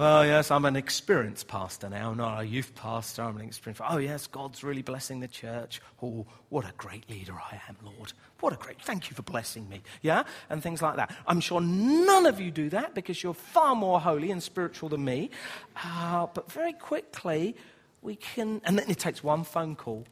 Well, 0.00 0.24
yes, 0.24 0.50
I'm 0.50 0.64
an 0.64 0.76
experienced 0.76 1.46
pastor 1.46 1.90
now, 1.90 2.14
not 2.14 2.40
a 2.40 2.46
youth 2.46 2.74
pastor. 2.74 3.20
I'm 3.20 3.36
an 3.36 3.44
experienced. 3.44 3.82
Oh, 3.86 3.98
yes, 3.98 4.26
God's 4.26 4.64
really 4.64 4.80
blessing 4.80 5.20
the 5.20 5.28
church. 5.28 5.82
Oh, 6.02 6.24
what 6.48 6.64
a 6.64 6.72
great 6.78 7.10
leader 7.10 7.34
I 7.34 7.60
am, 7.68 7.76
Lord. 7.84 8.14
What 8.38 8.54
a 8.54 8.56
great. 8.56 8.80
Thank 8.80 9.10
you 9.10 9.14
for 9.14 9.20
blessing 9.20 9.68
me. 9.68 9.82
Yeah, 10.00 10.22
and 10.48 10.62
things 10.62 10.80
like 10.80 10.96
that. 10.96 11.14
I'm 11.26 11.40
sure 11.40 11.60
none 11.60 12.24
of 12.24 12.40
you 12.40 12.50
do 12.50 12.70
that 12.70 12.94
because 12.94 13.22
you're 13.22 13.34
far 13.34 13.74
more 13.76 14.00
holy 14.00 14.30
and 14.30 14.42
spiritual 14.42 14.88
than 14.88 15.04
me. 15.04 15.28
Uh, 15.76 16.28
but 16.32 16.50
very 16.50 16.72
quickly, 16.72 17.54
we 18.00 18.16
can. 18.16 18.62
And 18.64 18.78
then 18.78 18.88
it 18.88 18.98
takes 18.98 19.22
one 19.22 19.44
phone 19.44 19.76
call, 19.76 20.06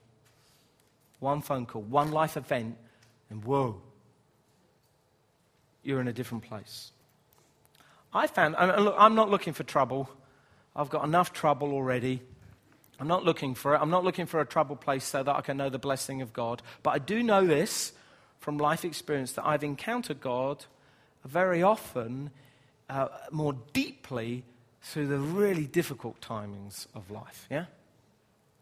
one 1.18 1.40
phone 1.40 1.64
call, 1.64 1.80
one 1.80 2.12
life 2.12 2.36
event, 2.36 2.76
and 3.30 3.42
whoa, 3.42 3.80
you're 5.82 6.02
in 6.02 6.08
a 6.08 6.12
different 6.12 6.44
place. 6.44 6.92
I 8.18 8.26
found, 8.26 8.56
I'm 8.56 9.14
not 9.14 9.30
looking 9.30 9.52
for 9.52 9.62
trouble. 9.62 10.10
I've 10.74 10.90
got 10.90 11.04
enough 11.04 11.32
trouble 11.32 11.72
already. 11.72 12.20
I'm 12.98 13.06
not 13.06 13.24
looking 13.24 13.54
for 13.54 13.76
it. 13.76 13.78
I'm 13.80 13.90
not 13.90 14.02
looking 14.02 14.26
for 14.26 14.40
a 14.40 14.44
trouble 14.44 14.74
place 14.74 15.04
so 15.04 15.22
that 15.22 15.36
I 15.36 15.40
can 15.40 15.56
know 15.56 15.70
the 15.70 15.78
blessing 15.78 16.20
of 16.20 16.32
God. 16.32 16.60
But 16.82 16.90
I 16.90 16.98
do 16.98 17.22
know 17.22 17.46
this 17.46 17.92
from 18.40 18.58
life 18.58 18.84
experience 18.84 19.32
that 19.34 19.46
I've 19.46 19.62
encountered 19.62 20.20
God 20.20 20.64
very 21.24 21.62
often 21.62 22.30
uh, 22.90 23.06
more 23.30 23.54
deeply 23.72 24.42
through 24.82 25.06
the 25.06 25.18
really 25.18 25.66
difficult 25.66 26.20
timings 26.20 26.88
of 26.96 27.12
life. 27.12 27.46
Yeah? 27.48 27.66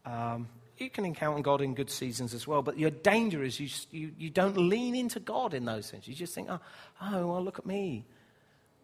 Um, 0.05 0.49
you 0.77 0.91
can 0.91 1.07
encounter 1.07 1.41
God 1.41 1.63
in 1.63 1.75
good 1.75 1.89
seasons 1.89 2.35
as 2.35 2.47
well, 2.47 2.61
but 2.61 2.79
your 2.79 2.91
danger 2.91 3.43
is 3.43 3.59
you, 3.59 3.69
you, 3.91 4.13
you 4.19 4.29
don't 4.29 4.59
lean 4.59 4.95
into 4.95 5.19
God 5.19 5.55
in 5.55 5.65
those 5.65 5.91
things. 5.91 6.07
You 6.07 6.15
just 6.15 6.35
think, 6.35 6.49
oh, 6.51 6.61
oh 7.01 7.27
well, 7.27 7.43
look 7.43 7.59
at 7.59 7.65
me 7.65 8.05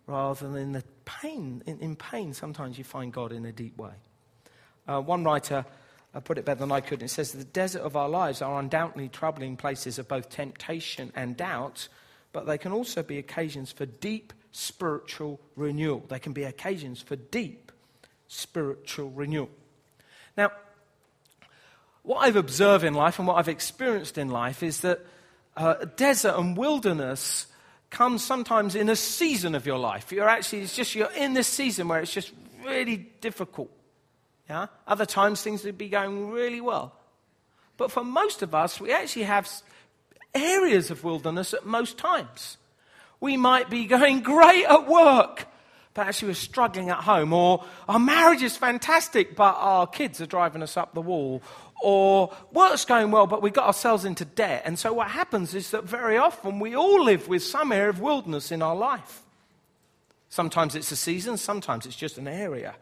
rather 0.06 0.48
than 0.48 0.56
in 0.56 0.72
the 0.72 0.84
pain. 1.04 1.62
In, 1.66 1.78
in 1.80 1.96
pain, 1.96 2.34
sometimes 2.34 2.78
you 2.78 2.84
find 2.84 3.12
God 3.12 3.32
in 3.32 3.44
a 3.44 3.52
deep 3.52 3.76
way. 3.78 3.92
Uh, 4.86 5.00
one 5.00 5.24
writer 5.24 5.64
uh, 6.14 6.20
put 6.20 6.38
it 6.38 6.44
better 6.44 6.60
than 6.60 6.72
I 6.72 6.80
could. 6.80 7.02
It 7.02 7.08
says, 7.08 7.32
The 7.32 7.44
desert 7.44 7.82
of 7.82 7.96
our 7.96 8.08
lives 8.08 8.42
are 8.42 8.58
undoubtedly 8.58 9.08
troubling 9.08 9.56
places 9.56 9.98
of 9.98 10.08
both 10.08 10.28
temptation 10.28 11.12
and 11.14 11.36
doubt, 11.36 11.88
but 12.32 12.46
they 12.46 12.58
can 12.58 12.72
also 12.72 13.02
be 13.02 13.18
occasions 13.18 13.72
for 13.72 13.86
deep 13.86 14.32
spiritual 14.52 15.40
renewal. 15.56 16.04
They 16.08 16.18
can 16.18 16.32
be 16.32 16.44
occasions 16.44 17.00
for 17.00 17.16
deep 17.16 17.72
spiritual 18.28 19.10
renewal. 19.10 19.50
Now, 20.36 20.50
what 22.02 22.18
I've 22.18 22.36
observed 22.36 22.84
in 22.84 22.94
life 22.94 23.18
and 23.18 23.28
what 23.28 23.36
I've 23.36 23.48
experienced 23.48 24.18
in 24.18 24.28
life 24.28 24.62
is 24.62 24.80
that 24.80 25.00
uh, 25.56 25.74
desert 25.96 26.34
and 26.36 26.56
wilderness 26.56 27.46
comes 27.92 28.24
sometimes 28.24 28.74
in 28.74 28.88
a 28.88 28.96
season 28.96 29.55
of 29.55 29.66
your 29.66 29.78
life. 29.78 30.11
You're 30.11 30.28
actually, 30.28 30.62
it's 30.62 30.74
just, 30.74 30.94
you're 30.96 31.12
in 31.12 31.35
this 31.35 31.46
season 31.46 31.87
where 31.87 32.00
it's 32.00 32.12
just 32.12 32.33
really 32.64 32.96
difficult. 33.20 33.70
Yeah? 34.48 34.66
Other 34.88 35.07
times 35.07 35.42
things 35.42 35.62
would 35.62 35.78
be 35.78 35.88
going 35.88 36.31
really 36.31 36.61
well. 36.61 36.96
But 37.76 37.92
for 37.92 38.02
most 38.02 38.42
of 38.42 38.55
us, 38.55 38.81
we 38.81 38.92
actually 38.92 39.24
have 39.24 39.48
areas 40.35 40.90
of 40.90 41.05
wilderness 41.05 41.55
at 41.55 41.66
most 41.66 41.98
times. 41.98 42.57
We 43.20 43.37
might 43.37 43.70
be 43.70 43.85
going 43.85 44.20
great 44.35 44.64
at 44.64 44.88
work, 44.88 45.46
but 45.94 46.07
actually 46.07 46.28
we're 46.28 46.35
struggling 46.35 46.88
at 46.88 46.98
home. 46.98 47.33
Or 47.33 47.64
our 47.88 47.98
marriage 47.98 48.42
is 48.42 48.57
fantastic, 48.57 49.37
but 49.37 49.55
our 49.59 49.87
kids 49.87 50.20
are 50.20 50.26
driving 50.26 50.62
us 50.62 50.76
up 50.76 50.94
the 50.94 51.02
wall 51.02 51.42
or 51.83 52.33
work's 52.53 52.85
going 52.85 53.11
well, 53.11 53.27
but 53.27 53.42
we 53.42 53.51
got 53.51 53.66
ourselves 53.66 54.05
into 54.05 54.25
debt. 54.25 54.62
And 54.64 54.79
so 54.79 54.92
what 54.92 55.09
happens 55.09 55.55
is 55.55 55.71
that 55.73 55.85
very 55.85 56.16
often 56.16 56.59
we 56.61 56.75
all 56.75 57.03
live 57.03 57.29
with 57.29 57.42
some 57.42 57.73
area 57.73 57.90
of 57.90 58.01
wilderness 58.01 58.53
in 58.53 58.62
our 58.62 58.77
life. 58.77 59.23
Sometimes 60.29 60.75
it's 60.75 60.90
a 60.92 60.97
season, 60.97 61.37
sometimes 61.37 61.85
it's 61.85 61.97
just 61.97 62.16
an 62.16 62.29
area. 62.29 62.75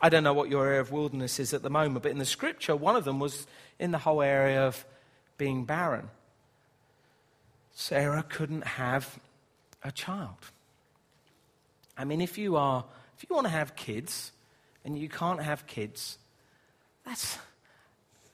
I 0.00 0.08
don't 0.08 0.24
know 0.24 0.32
what 0.32 0.48
your 0.48 0.66
area 0.66 0.80
of 0.80 0.90
wilderness 0.90 1.38
is 1.38 1.52
at 1.52 1.62
the 1.62 1.70
moment, 1.70 2.02
but 2.02 2.10
in 2.10 2.18
the 2.18 2.24
scripture, 2.24 2.74
one 2.74 2.96
of 2.96 3.04
them 3.04 3.20
was 3.20 3.46
in 3.78 3.90
the 3.90 3.98
whole 3.98 4.22
area 4.22 4.66
of 4.66 4.84
being 5.36 5.64
barren. 5.64 6.08
Sarah 7.72 8.24
couldn't 8.28 8.66
have 8.66 9.18
a 9.82 9.92
child. 9.92 10.50
I 11.96 12.04
mean, 12.04 12.20
if 12.20 12.38
you 12.38 12.56
are, 12.56 12.84
if 13.16 13.28
you 13.28 13.34
want 13.34 13.46
to 13.46 13.52
have 13.52 13.76
kids 13.76 14.32
and 14.84 14.98
you 14.98 15.08
can't 15.08 15.42
have 15.42 15.66
kids, 15.66 16.18
that's, 17.04 17.38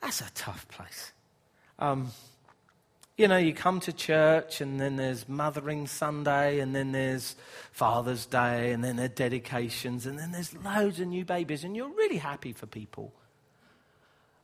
that's 0.06 0.20
a 0.20 0.32
tough 0.34 0.68
place. 0.68 1.12
Um, 1.80 2.12
you 3.16 3.26
know, 3.26 3.38
you 3.38 3.52
come 3.52 3.80
to 3.80 3.92
church, 3.92 4.60
and 4.60 4.80
then 4.80 4.94
there's 4.94 5.28
Mothering 5.28 5.88
Sunday, 5.88 6.60
and 6.60 6.72
then 6.76 6.92
there's 6.92 7.34
Father's 7.72 8.24
Day, 8.24 8.70
and 8.70 8.84
then 8.84 8.96
there 8.96 9.06
are 9.06 9.08
dedications, 9.08 10.06
and 10.06 10.16
then 10.16 10.30
there's 10.30 10.54
loads 10.54 11.00
of 11.00 11.08
new 11.08 11.24
babies, 11.24 11.64
and 11.64 11.74
you're 11.74 11.88
really 11.88 12.18
happy 12.18 12.52
for 12.52 12.66
people. 12.66 13.12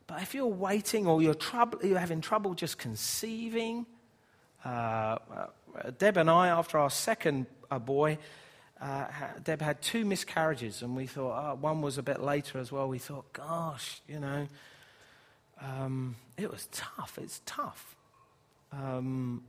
But 0.05 0.21
if 0.21 0.35
you're 0.35 0.47
waiting 0.47 1.07
or 1.07 1.21
you're, 1.21 1.37
you're 1.81 1.97
having 1.97 2.19
trouble 2.19 2.55
just 2.55 2.77
conceiving, 2.77 3.85
uh, 4.65 4.67
uh, 4.67 5.17
Deb 5.97 6.17
and 6.17 6.29
I, 6.29 6.49
after 6.49 6.77
our 6.77 6.89
second 6.89 7.45
uh, 7.71 7.79
boy, 7.79 8.17
uh, 8.81 9.05
Deb 9.41 9.61
had 9.61 9.81
two 9.81 10.03
miscarriages, 10.03 10.81
and 10.81 10.93
we 10.93 11.07
thought, 11.07 11.51
oh, 11.51 11.55
one 11.55 11.81
was 11.81 11.97
a 11.97 12.03
bit 12.03 12.21
later 12.21 12.59
as 12.59 12.69
well. 12.69 12.89
We 12.89 12.99
thought, 12.99 13.31
gosh, 13.31 14.01
you 14.09 14.19
know, 14.19 14.49
um, 15.61 16.15
it 16.37 16.51
was 16.51 16.67
tough. 16.71 17.17
It's 17.21 17.41
tough. 17.45 17.95
Um, 18.71 19.43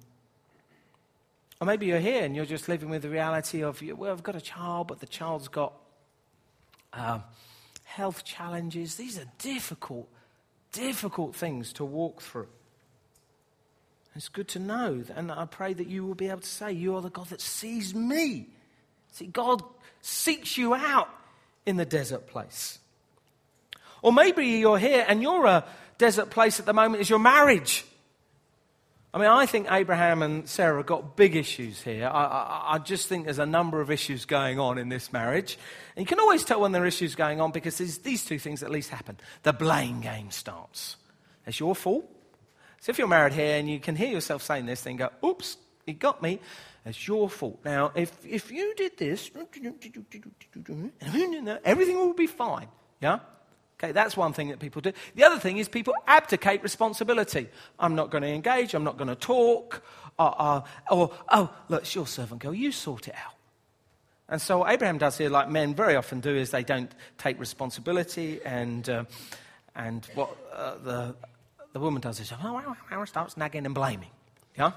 or 1.61 1.67
maybe 1.67 1.87
you're 1.87 2.01
here 2.01 2.25
and 2.25 2.37
you're 2.37 2.45
just 2.45 2.69
living 2.69 2.91
with 2.91 3.03
the 3.03 3.09
reality 3.09 3.63
of, 3.63 3.81
well, 3.97 4.13
I've 4.13 4.23
got 4.23 4.37
a 4.37 4.41
child, 4.41 4.89
but 4.89 5.01
the 5.01 5.07
child's 5.07 5.49
got 5.49 5.73
uh, 6.93 7.21
health 7.85 8.25
challenges. 8.25 8.97
These 8.97 9.19
are 9.19 9.27
difficult, 9.39 10.09
difficult 10.73 11.35
things 11.35 11.73
to 11.75 11.85
walk 11.85 12.21
through. 12.21 12.49
It's 14.17 14.29
good 14.29 14.47
to 14.49 14.61
know, 14.61 15.03
and 15.17 15.33
I 15.33 15.45
pray 15.45 15.73
that 15.73 15.89
you 15.89 16.07
will 16.07 16.15
be 16.15 16.29
able 16.29 16.41
to 16.41 16.47
say, 16.47 16.71
You 16.71 16.95
are 16.95 17.03
the 17.03 17.11
God 17.11 17.29
that 17.31 17.41
sees 17.41 17.95
me. 17.95 18.47
See, 19.13 19.27
God 19.27 19.63
seeks 20.03 20.57
you 20.57 20.75
out 20.75 21.09
in 21.67 21.77
the 21.77 21.85
desert 21.85 22.29
place. 22.29 22.79
Or 24.03 24.13
maybe 24.13 24.47
you're 24.47 24.79
here 24.79 25.05
and 25.09 25.23
you're 25.23 25.47
a 25.47 25.65
desert 25.99 26.31
place 26.31 26.61
at 26.61 26.67
the 26.67 26.73
moment 26.73 27.01
is 27.01 27.11
your 27.11 27.19
marriage. 27.19 27.85
I 29.15 29.19
mean, 29.19 29.29
I 29.29 29.47
think 29.47 29.69
Abraham 29.71 30.23
and 30.23 30.49
Sarah 30.49 30.83
got 30.83 31.17
big 31.17 31.37
issues 31.37 31.81
here. 31.81 32.09
I, 32.09 32.25
I, 32.25 32.75
I, 32.75 32.79
just 32.79 33.07
think 33.07 33.27
there's 33.27 33.39
a 33.39 33.47
number 33.47 33.81
of 33.81 33.89
issues 33.89 34.25
going 34.25 34.59
on 34.59 34.77
in 34.77 34.89
this 34.89 35.13
marriage. 35.13 35.57
And 35.95 36.03
you 36.03 36.07
can 36.07 36.19
always 36.19 36.45
tell 36.45 36.61
when 36.61 36.73
there 36.73 36.83
are 36.83 36.87
issues 36.87 37.15
going 37.15 37.41
on 37.41 37.53
because 37.53 37.79
these 37.79 38.25
two 38.25 38.41
things 38.41 38.65
at 38.65 38.73
least 38.73 38.91
happen. 38.91 39.17
The 39.45 39.53
blame 39.53 40.01
game 40.01 40.33
starts. 40.33 40.97
It's 41.47 41.61
your 41.61 41.77
fault. 41.77 42.11
So 42.81 42.91
if 42.91 42.99
you're 42.99 43.07
married 43.07 43.35
here 43.35 43.57
and 43.57 43.71
you 43.71 43.79
can 43.79 43.95
hear 43.95 44.09
yourself 44.09 44.43
saying 44.43 44.67
this, 44.67 44.81
then 44.81 44.97
go, 44.97 45.11
oops, 45.25 45.59
he 45.87 45.93
got 45.93 46.21
me. 46.21 46.41
It's 46.85 47.07
your 47.07 47.31
fault. 47.31 47.61
Now, 47.65 47.93
if, 47.95 48.13
if 48.27 48.51
you 48.51 48.75
did 48.75 48.99
this, 48.99 49.31
everything 51.65 51.97
will 51.97 52.15
be 52.15 52.27
fine. 52.27 52.69
Yeah? 53.01 53.21
Okay, 53.85 53.93
that's 53.93 54.17
one 54.17 54.33
thing 54.33 54.49
that 54.49 54.61
people 54.61 54.81
do. 54.81 54.93
The 55.15 55.25
other 55.25 55.39
thing 55.39 55.59
is 55.59 55.69
people 55.69 55.95
abdicate 56.07 56.63
responsibility. 56.63 57.49
I'm 57.79 57.95
not 57.95 58.11
going 58.11 58.23
to 58.23 58.29
engage, 58.29 58.73
I'm 58.73 58.85
not 58.85 58.97
going 58.97 59.09
to 59.09 59.15
talk, 59.15 59.83
uh, 60.19 60.23
uh, 60.23 60.61
or, 60.91 61.13
oh, 61.31 61.55
look, 61.69 61.83
it's 61.83 61.95
your 61.95 62.07
servant 62.07 62.41
girl, 62.41 62.55
you 62.55 62.73
sort 62.73 63.09
it 63.09 63.15
out. 63.15 63.35
And 64.27 64.41
so 64.41 64.61
what 64.61 64.73
Abraham 64.73 64.97
does 64.97 65.19
here, 65.19 65.29
like 65.29 65.51
men 65.51 65.75
very 65.75 65.97
often 65.97 66.21
do, 66.21 66.35
is 66.35 66.51
they 66.51 66.63
don't 66.63 66.91
take 67.19 67.39
responsibility, 67.39 68.41
and, 68.43 68.89
uh, 68.89 69.05
and 69.75 70.09
what 70.15 70.35
uh, 70.55 70.77
the, 70.83 71.15
the 71.75 71.79
woman 71.81 72.01
does 72.01 72.21
is 72.21 72.33
oh, 72.43 73.05
starts 73.05 73.37
nagging 73.37 73.67
and 73.67 73.75
blaming. 73.75 74.09
Yeah? 74.57 74.73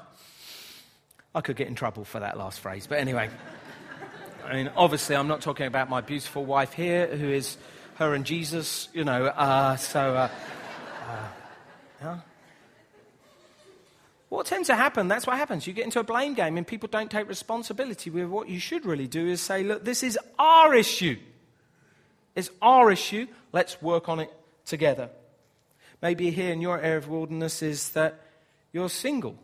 I 1.34 1.40
could 1.40 1.56
get 1.56 1.70
in 1.70 1.76
trouble 1.76 2.04
for 2.04 2.20
that 2.20 2.38
last 2.38 2.60
phrase, 2.60 2.88
but 2.88 3.00
anyway. 3.00 3.30
I 4.46 4.54
mean, 4.54 4.72
obviously, 4.76 5.16
I'm 5.16 5.28
not 5.28 5.42
talking 5.42 5.66
about 5.66 5.90
my 5.90 6.02
beautiful 6.02 6.44
wife 6.44 6.74
here, 6.74 7.08
who 7.08 7.30
is 7.30 7.58
her 7.98 8.14
and 8.14 8.26
Jesus, 8.26 8.90
you 8.94 9.04
know. 9.04 9.26
Uh, 9.26 9.76
so, 9.76 10.16
uh, 10.16 10.30
uh, 11.08 11.28
yeah. 12.02 12.20
What 14.30 14.46
tends 14.46 14.68
to 14.68 14.76
happen, 14.76 15.08
that's 15.08 15.26
what 15.26 15.38
happens. 15.38 15.66
You 15.68 15.74
get 15.74 15.86
into 15.86 16.00
a 16.00 16.04
blame 16.04 16.34
game 16.34 16.58
and 16.58 16.68
people 16.68 16.90
don't 16.92 17.10
take 17.10 17.28
responsibility. 17.28 18.10
Where 18.10 18.28
what 18.28 18.50
you 18.50 18.60
should 18.60 18.86
really 18.86 19.08
do 19.08 19.28
is 19.28 19.42
say, 19.42 19.64
look, 19.64 19.86
this 19.86 20.04
is 20.04 20.20
our 20.38 20.76
issue. 20.76 21.18
It's 22.36 22.50
our 22.62 22.92
issue. 22.92 23.28
Let's 23.52 23.82
work 23.82 24.10
on 24.10 24.20
it 24.20 24.32
together. 24.66 25.10
Maybe 26.02 26.30
here 26.30 26.52
in 26.52 26.62
your 26.62 26.80
area 26.80 26.98
of 26.98 27.08
wilderness 27.08 27.64
is 27.64 27.90
that 27.92 28.20
you're 28.74 28.90
single. 28.90 29.40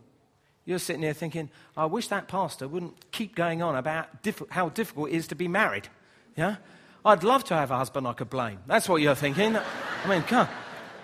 You're 0.64 0.78
sitting 0.78 1.02
there 1.02 1.14
thinking, 1.14 1.50
I 1.76 1.86
wish 1.86 2.08
that 2.08 2.28
pastor 2.28 2.68
wouldn't 2.68 3.10
keep 3.10 3.34
going 3.34 3.62
on 3.62 3.74
about 3.74 4.22
diff- 4.22 4.50
how 4.50 4.68
difficult 4.68 5.10
it 5.10 5.14
is 5.14 5.28
to 5.28 5.34
be 5.34 5.48
married. 5.48 5.88
Yeah? 6.36 6.56
I'd 7.04 7.22
love 7.22 7.44
to 7.44 7.54
have 7.54 7.70
a 7.70 7.76
husband 7.76 8.06
I 8.06 8.14
could 8.14 8.30
blame. 8.30 8.60
That's 8.66 8.88
what 8.88 9.02
you're 9.02 9.14
thinking. 9.14 9.56
I 9.56 10.08
mean, 10.08 10.22
come 10.22 10.48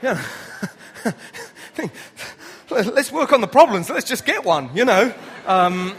yeah. 0.02 0.22
Let's 2.70 3.10
work 3.10 3.32
on 3.32 3.40
the 3.40 3.48
problems. 3.48 3.90
Let's 3.90 4.08
just 4.08 4.24
get 4.24 4.44
one, 4.44 4.70
you 4.74 4.84
know. 4.84 5.12
Um, 5.46 5.94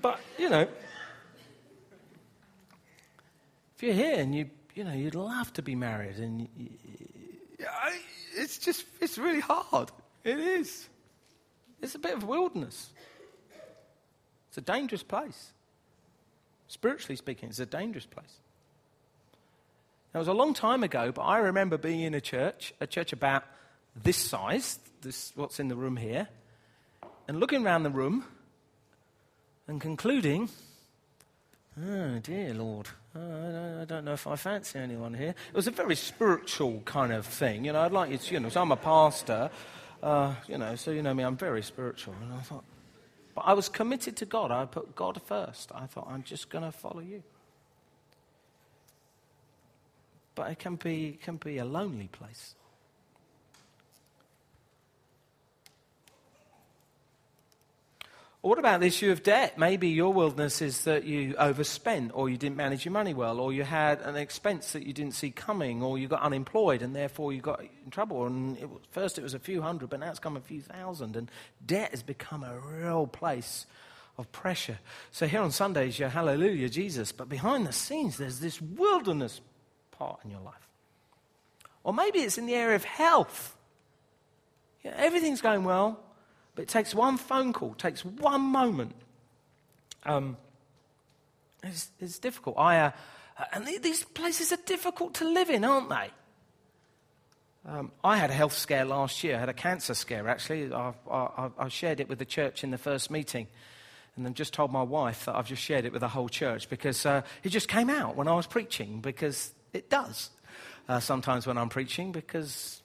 but, 0.00 0.20
you 0.38 0.50
know, 0.50 0.68
if 3.74 3.82
you're 3.82 3.94
here 3.94 4.18
and 4.18 4.34
you, 4.34 4.50
you 4.74 4.84
know, 4.84 4.92
you'd 4.92 5.14
love 5.14 5.52
to 5.54 5.62
be 5.62 5.74
married 5.74 6.16
and 6.18 6.48
you, 6.56 6.68
it's 8.36 8.58
just, 8.58 8.84
it's 9.00 9.18
really 9.18 9.40
hard. 9.40 9.90
It 10.24 10.38
is. 10.38 10.88
It's 11.80 11.94
a 11.94 11.98
bit 11.98 12.14
of 12.14 12.24
wilderness. 12.24 12.90
It's 14.48 14.58
a 14.58 14.60
dangerous 14.60 15.02
place. 15.02 15.51
Spiritually 16.72 17.16
speaking, 17.16 17.50
it's 17.50 17.58
a 17.58 17.66
dangerous 17.66 18.06
place. 18.06 18.40
Now, 20.14 20.20
it 20.20 20.22
was 20.22 20.28
a 20.28 20.32
long 20.32 20.54
time 20.54 20.82
ago, 20.82 21.12
but 21.12 21.20
I 21.20 21.36
remember 21.36 21.76
being 21.76 22.00
in 22.00 22.14
a 22.14 22.20
church, 22.20 22.72
a 22.80 22.86
church 22.86 23.12
about 23.12 23.44
this 23.94 24.16
size, 24.16 24.78
this 25.02 25.32
what's 25.34 25.60
in 25.60 25.68
the 25.68 25.76
room 25.76 25.98
here, 25.98 26.28
and 27.28 27.38
looking 27.38 27.66
around 27.66 27.82
the 27.82 27.90
room 27.90 28.24
and 29.68 29.82
concluding, 29.82 30.48
oh 31.78 32.18
dear 32.20 32.54
Lord, 32.54 32.88
I 33.14 33.84
don't 33.86 34.06
know 34.06 34.14
if 34.14 34.26
I 34.26 34.36
fancy 34.36 34.78
anyone 34.78 35.12
here. 35.12 35.34
It 35.50 35.54
was 35.54 35.66
a 35.66 35.72
very 35.72 35.94
spiritual 35.94 36.80
kind 36.86 37.12
of 37.12 37.26
thing. 37.26 37.66
You 37.66 37.74
know, 37.74 37.82
I'd 37.82 37.92
like 37.92 38.10
you 38.10 38.16
to, 38.16 38.32
you 38.32 38.40
know, 38.40 38.48
so 38.48 38.62
I'm 38.62 38.72
a 38.72 38.76
pastor, 38.76 39.50
uh, 40.02 40.36
you 40.48 40.56
know, 40.56 40.74
so 40.76 40.90
you 40.90 41.02
know 41.02 41.12
me, 41.12 41.22
I'm 41.22 41.36
very 41.36 41.62
spiritual. 41.62 42.14
And 42.22 42.32
I 42.32 42.40
thought, 42.40 42.64
but 43.34 43.42
I 43.42 43.54
was 43.54 43.68
committed 43.68 44.16
to 44.18 44.26
God. 44.26 44.50
I 44.50 44.64
put 44.66 44.94
God 44.94 45.20
first. 45.22 45.72
I 45.74 45.86
thought, 45.86 46.08
I'm 46.10 46.22
just 46.22 46.50
going 46.50 46.64
to 46.64 46.72
follow 46.72 47.00
you. 47.00 47.22
But 50.34 50.50
it 50.50 50.58
can 50.58 50.76
be, 50.76 51.18
can 51.22 51.36
be 51.36 51.58
a 51.58 51.64
lonely 51.64 52.08
place. 52.08 52.54
What 58.42 58.58
about 58.58 58.80
the 58.80 58.86
issue 58.86 59.12
of 59.12 59.22
debt? 59.22 59.56
Maybe 59.56 59.88
your 59.88 60.12
wilderness 60.12 60.60
is 60.60 60.82
that 60.82 61.04
you 61.04 61.36
overspent, 61.38 62.10
or 62.12 62.28
you 62.28 62.36
didn't 62.36 62.56
manage 62.56 62.84
your 62.84 62.90
money 62.90 63.14
well, 63.14 63.38
or 63.38 63.52
you 63.52 63.62
had 63.62 64.00
an 64.00 64.16
expense 64.16 64.72
that 64.72 64.84
you 64.84 64.92
didn't 64.92 65.14
see 65.14 65.30
coming, 65.30 65.80
or 65.80 65.96
you 65.96 66.08
got 66.08 66.22
unemployed 66.22 66.82
and 66.82 66.94
therefore 66.94 67.32
you 67.32 67.40
got 67.40 67.60
in 67.60 67.90
trouble. 67.92 68.26
And 68.26 68.58
it 68.58 68.68
was, 68.68 68.80
first 68.90 69.16
it 69.16 69.22
was 69.22 69.34
a 69.34 69.38
few 69.38 69.62
hundred, 69.62 69.90
but 69.90 70.00
now 70.00 70.10
it's 70.10 70.18
come 70.18 70.36
a 70.36 70.40
few 70.40 70.60
thousand. 70.60 71.14
And 71.14 71.30
debt 71.64 71.92
has 71.92 72.02
become 72.02 72.42
a 72.42 72.58
real 72.58 73.06
place 73.06 73.64
of 74.18 74.30
pressure. 74.32 74.80
So 75.12 75.28
here 75.28 75.40
on 75.40 75.52
Sundays, 75.52 75.96
you're 76.00 76.08
hallelujah, 76.08 76.68
Jesus, 76.68 77.12
but 77.12 77.28
behind 77.28 77.64
the 77.64 77.72
scenes, 77.72 78.18
there's 78.18 78.40
this 78.40 78.60
wilderness 78.60 79.40
part 79.92 80.18
in 80.24 80.32
your 80.32 80.40
life. 80.40 80.68
Or 81.84 81.94
maybe 81.94 82.18
it's 82.18 82.38
in 82.38 82.46
the 82.46 82.54
area 82.54 82.74
of 82.74 82.82
health. 82.82 83.56
Everything's 84.84 85.40
going 85.40 85.62
well, 85.62 86.01
but 86.54 86.62
it 86.62 86.68
takes 86.68 86.94
one 86.94 87.16
phone 87.16 87.52
call, 87.52 87.74
takes 87.74 88.04
one 88.04 88.42
moment. 88.42 88.94
Um, 90.04 90.36
it's, 91.62 91.90
it's, 92.00 92.18
difficult. 92.18 92.58
I, 92.58 92.78
uh, 92.78 92.90
and 93.52 93.66
these 93.66 94.04
places 94.04 94.52
are 94.52 94.58
difficult 94.66 95.14
to 95.14 95.24
live 95.24 95.48
in, 95.48 95.64
aren't 95.64 95.88
they? 95.88 96.10
Um, 97.64 97.92
I 98.02 98.16
had 98.16 98.30
a 98.30 98.32
health 98.32 98.54
scare 98.54 98.84
last 98.84 99.22
year. 99.22 99.36
I 99.36 99.40
had 99.40 99.48
a 99.48 99.54
cancer 99.54 99.94
scare, 99.94 100.28
actually. 100.28 100.72
I, 100.72 100.92
I, 101.08 101.50
I, 101.56 101.68
shared 101.68 102.00
it 102.00 102.08
with 102.08 102.18
the 102.18 102.24
church 102.24 102.64
in 102.64 102.72
the 102.72 102.78
first 102.78 103.10
meeting. 103.10 103.46
And 104.16 104.26
then 104.26 104.34
just 104.34 104.52
told 104.52 104.72
my 104.72 104.82
wife 104.82 105.26
that 105.26 105.36
I've 105.36 105.46
just 105.46 105.62
shared 105.62 105.84
it 105.84 105.92
with 105.92 106.00
the 106.00 106.08
whole 106.08 106.28
church 106.28 106.68
because 106.68 107.06
uh, 107.06 107.22
it 107.44 107.50
just 107.50 107.68
came 107.68 107.88
out 107.88 108.16
when 108.16 108.26
I 108.26 108.34
was 108.34 108.46
preaching, 108.46 109.00
because 109.00 109.54
it 109.72 109.88
does 109.88 110.30
uh, 110.88 111.00
sometimes 111.00 111.46
when 111.46 111.56
I'm 111.56 111.68
preaching, 111.68 112.12
because 112.12 112.81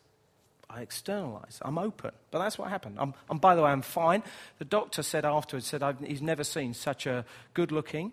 I 0.69 0.81
externalize. 0.81 1.59
I'm 1.61 1.77
open. 1.77 2.11
But 2.31 2.39
that's 2.39 2.57
what 2.57 2.69
happened. 2.69 2.97
I'm, 2.99 3.13
and 3.29 3.39
by 3.39 3.55
the 3.55 3.61
way, 3.61 3.71
I'm 3.71 3.81
fine. 3.81 4.23
The 4.59 4.65
doctor 4.65 5.01
said 5.01 5.25
afterwards, 5.25 5.67
said 5.67 5.83
he's 6.05 6.21
never 6.21 6.43
seen 6.43 6.73
such 6.73 7.05
a 7.05 7.25
good 7.53 7.71
looking 7.71 8.11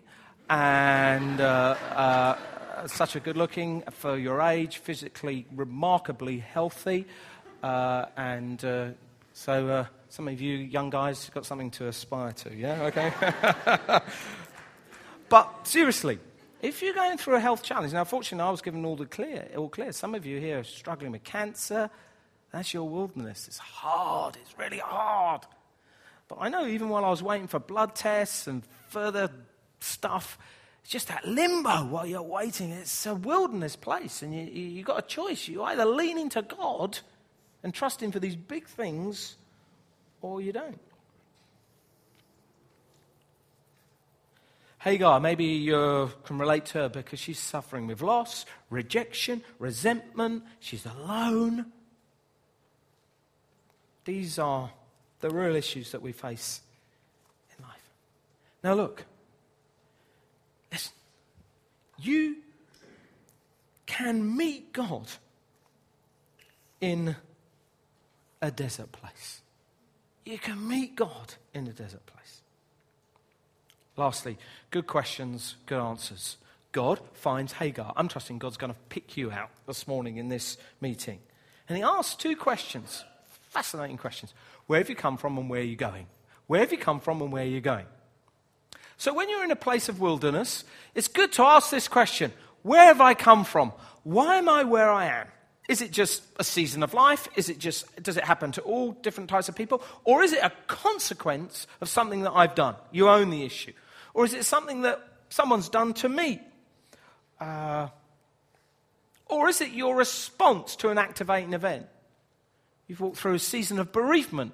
and 0.49 1.41
uh, 1.41 1.75
uh, 1.91 2.87
such 2.87 3.15
a 3.15 3.19
good 3.19 3.37
looking 3.37 3.83
for 3.91 4.17
your 4.17 4.41
age, 4.41 4.77
physically 4.77 5.45
remarkably 5.53 6.39
healthy. 6.39 7.05
Uh, 7.61 8.05
and 8.15 8.63
uh, 8.63 8.89
so 9.33 9.67
uh, 9.67 9.85
some 10.09 10.27
of 10.27 10.39
you 10.39 10.55
young 10.57 10.89
guys 10.89 11.29
got 11.33 11.45
something 11.45 11.71
to 11.71 11.87
aspire 11.87 12.31
to, 12.31 12.55
yeah? 12.55 12.83
Okay? 12.83 13.11
but 15.29 15.67
seriously, 15.67 16.19
if 16.61 16.81
you're 16.81 16.93
going 16.93 17.17
through 17.17 17.35
a 17.35 17.39
health 17.39 17.63
challenge, 17.63 17.91
now 17.91 18.05
fortunately 18.05 18.47
I 18.47 18.51
was 18.51 18.61
given 18.61 18.85
all 18.85 18.95
the 18.95 19.05
clear, 19.05 19.47
all 19.57 19.69
clear. 19.69 19.91
Some 19.91 20.15
of 20.15 20.25
you 20.25 20.39
here 20.39 20.59
are 20.59 20.63
struggling 20.63 21.11
with 21.11 21.23
cancer, 21.23 21.89
that's 22.55 22.73
your 22.73 22.87
wilderness. 22.87 23.47
It's 23.47 23.57
hard. 23.57 24.37
It's 24.41 24.57
really 24.57 24.77
hard. 24.79 25.41
But 26.27 26.37
I 26.39 26.49
know 26.49 26.65
even 26.65 26.89
while 26.89 27.03
I 27.03 27.09
was 27.09 27.21
waiting 27.21 27.47
for 27.47 27.59
blood 27.59 27.95
tests 27.95 28.47
and 28.47 28.63
further 28.87 29.29
stuff, 29.81 30.39
it's 30.81 30.91
just 30.91 31.09
that 31.09 31.27
limbo 31.27 31.85
while 31.85 32.05
you're 32.05 32.21
waiting. 32.21 32.71
It's 32.71 33.05
a 33.05 33.13
wilderness 33.13 33.75
place, 33.75 34.21
and 34.21 34.33
you, 34.33 34.43
you, 34.43 34.69
you've 34.69 34.85
got 34.85 34.99
a 34.99 35.07
choice. 35.07 35.47
You 35.47 35.63
either 35.63 35.85
lean 35.85 36.17
into 36.17 36.41
God 36.43 36.99
and 37.61 37.73
trust 37.73 38.01
Him 38.01 38.11
for 38.11 38.19
these 38.19 38.35
big 38.35 38.67
things, 38.67 39.35
or 40.21 40.41
you 40.41 40.53
don't. 40.53 40.79
Hagar, 44.79 45.19
maybe 45.19 45.45
you 45.45 46.11
can 46.23 46.37
relate 46.37 46.65
to 46.67 46.77
her 46.77 46.89
because 46.89 47.19
she's 47.19 47.39
suffering 47.39 47.87
with 47.87 48.01
loss, 48.01 48.45
rejection, 48.69 49.43
resentment. 49.57 50.43
She's 50.59 50.85
alone. 50.85 51.71
These 54.05 54.37
are 54.39 54.71
the 55.19 55.29
real 55.29 55.55
issues 55.55 55.91
that 55.91 56.01
we 56.01 56.11
face 56.11 56.61
in 57.57 57.65
life. 57.65 57.89
Now, 58.63 58.75
look, 58.75 59.05
listen. 60.71 60.93
You 61.97 62.37
can 63.85 64.37
meet 64.37 64.71
God 64.71 65.07
in 66.79 67.15
a 68.41 68.51
desert 68.51 68.91
place. 68.91 69.41
You 70.25 70.37
can 70.37 70.67
meet 70.67 70.95
God 70.95 71.33
in 71.53 71.67
a 71.67 71.71
desert 71.71 72.05
place. 72.05 72.41
Lastly, 73.97 74.37
good 74.71 74.87
questions, 74.87 75.55
good 75.65 75.79
answers. 75.79 76.37
God 76.71 76.99
finds 77.13 77.53
Hagar. 77.53 77.93
I'm 77.95 78.07
trusting 78.07 78.37
God's 78.37 78.57
going 78.57 78.73
to 78.73 78.79
pick 78.89 79.15
you 79.15 79.31
out 79.31 79.49
this 79.65 79.87
morning 79.87 80.17
in 80.17 80.27
this 80.27 80.57
meeting. 80.81 81.19
And 81.69 81.77
he 81.77 81.83
asks 81.83 82.15
two 82.15 82.35
questions 82.35 83.05
fascinating 83.55 83.97
questions. 83.97 84.33
Where 84.67 84.79
have 84.81 84.89
you 84.89 84.97
come 84.97 85.15
from 85.15 85.37
and 85.37 85.49
where 85.49 85.61
are 85.61 85.63
you 85.63 85.77
going? 85.77 86.07
Where 86.47 86.59
have 86.59 86.73
you 86.73 86.77
come 86.77 86.99
from 86.99 87.21
and 87.21 87.31
where 87.31 87.43
are 87.43 87.47
you 87.47 87.61
going? 87.61 87.85
So 88.97 89.13
when 89.13 89.29
you're 89.29 89.45
in 89.45 89.51
a 89.51 89.55
place 89.55 89.87
of 89.87 90.01
wilderness, 90.01 90.65
it's 90.93 91.07
good 91.07 91.31
to 91.33 91.43
ask 91.43 91.69
this 91.69 91.87
question 91.87 92.33
Where 92.63 92.83
have 92.83 92.99
I 92.99 93.13
come 93.13 93.45
from? 93.45 93.71
Why 94.03 94.35
am 94.35 94.49
I 94.49 94.65
where 94.65 94.91
I 94.91 95.05
am? 95.05 95.27
Is 95.69 95.81
it 95.81 95.91
just 95.91 96.21
a 96.37 96.43
season 96.43 96.83
of 96.83 96.93
life? 96.93 97.29
Is 97.35 97.47
it 97.49 97.57
just, 97.57 98.03
does 98.03 98.17
it 98.17 98.25
happen 98.25 98.51
to 98.51 98.61
all 98.61 98.91
different 98.91 99.29
types 99.29 99.47
of 99.47 99.55
people? 99.55 99.81
Or 100.03 100.21
is 100.21 100.33
it 100.33 100.43
a 100.43 100.51
consequence 100.67 101.65
of 101.79 101.87
something 101.87 102.21
that 102.23 102.33
I've 102.33 102.55
done? 102.55 102.75
You 102.91 103.09
own 103.09 103.29
the 103.29 103.43
issue. 103.45 103.73
Or 104.13 104.25
is 104.25 104.33
it 104.33 104.43
something 104.43 104.81
that 104.81 104.99
someone's 105.29 105.69
done 105.69 105.93
to 105.95 106.09
me? 106.09 106.41
Uh, 107.39 107.87
or 109.27 109.47
is 109.47 109.61
it 109.61 109.71
your 109.71 109.95
response 109.95 110.75
to 110.77 110.89
an 110.89 110.99
activating 110.99 111.53
event? 111.53 111.87
You've 112.87 113.01
walked 113.01 113.17
through 113.17 113.33
a 113.33 113.39
season 113.39 113.79
of 113.79 113.91
bereavement 113.91 114.53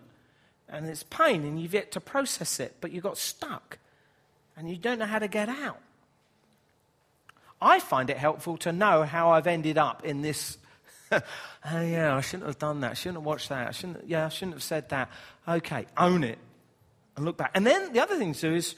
and 0.70 0.88
it's 0.88 1.04
pain 1.04 1.44
and 1.44 1.62
you've 1.62 1.74
yet 1.74 1.92
to 1.92 2.00
process 2.00 2.60
it, 2.60 2.76
but 2.82 2.92
you 2.92 3.02
got 3.02 3.18
stuck 3.18 3.78
and 4.56 4.70
you 4.70 4.78
don't 4.78 5.00
know 5.00 5.06
how 5.06 5.20
to 5.20 5.28
get 5.28 5.50
out. 5.50 5.80
I 7.62 7.80
find 7.80 8.10
it 8.10 8.18
helpful 8.18 8.58
to 8.58 8.72
know 8.72 9.04
how 9.04 9.32
I've 9.32 9.48
ended 9.48 9.78
up 9.78 10.04
in 10.04 10.22
this. 10.22 10.58
oh, 11.12 11.22
yeah, 11.66 12.16
I 12.16 12.22
shouldn't 12.22 12.48
have 12.48 12.58
done 12.58 12.80
that. 12.82 12.92
I 12.92 12.94
shouldn't 12.94 13.18
have 13.18 13.26
watched 13.26 13.50
that. 13.50 13.68
I 13.68 13.72
shouldn't, 13.72 14.08
yeah, 14.08 14.26
I 14.26 14.30
shouldn't 14.30 14.56
have 14.56 14.64
said 14.64 14.90
that. 14.90 15.10
Okay, 15.48 15.86
own 15.98 16.24
it 16.24 16.40
and 17.16 17.26
look 17.26 17.38
back. 17.38 17.52
And 17.54 17.66
then 17.66 17.94
the 17.94 18.00
other 18.00 18.18
thing 18.18 18.34
to 18.34 18.42
do 18.42 18.56
is 18.56 18.76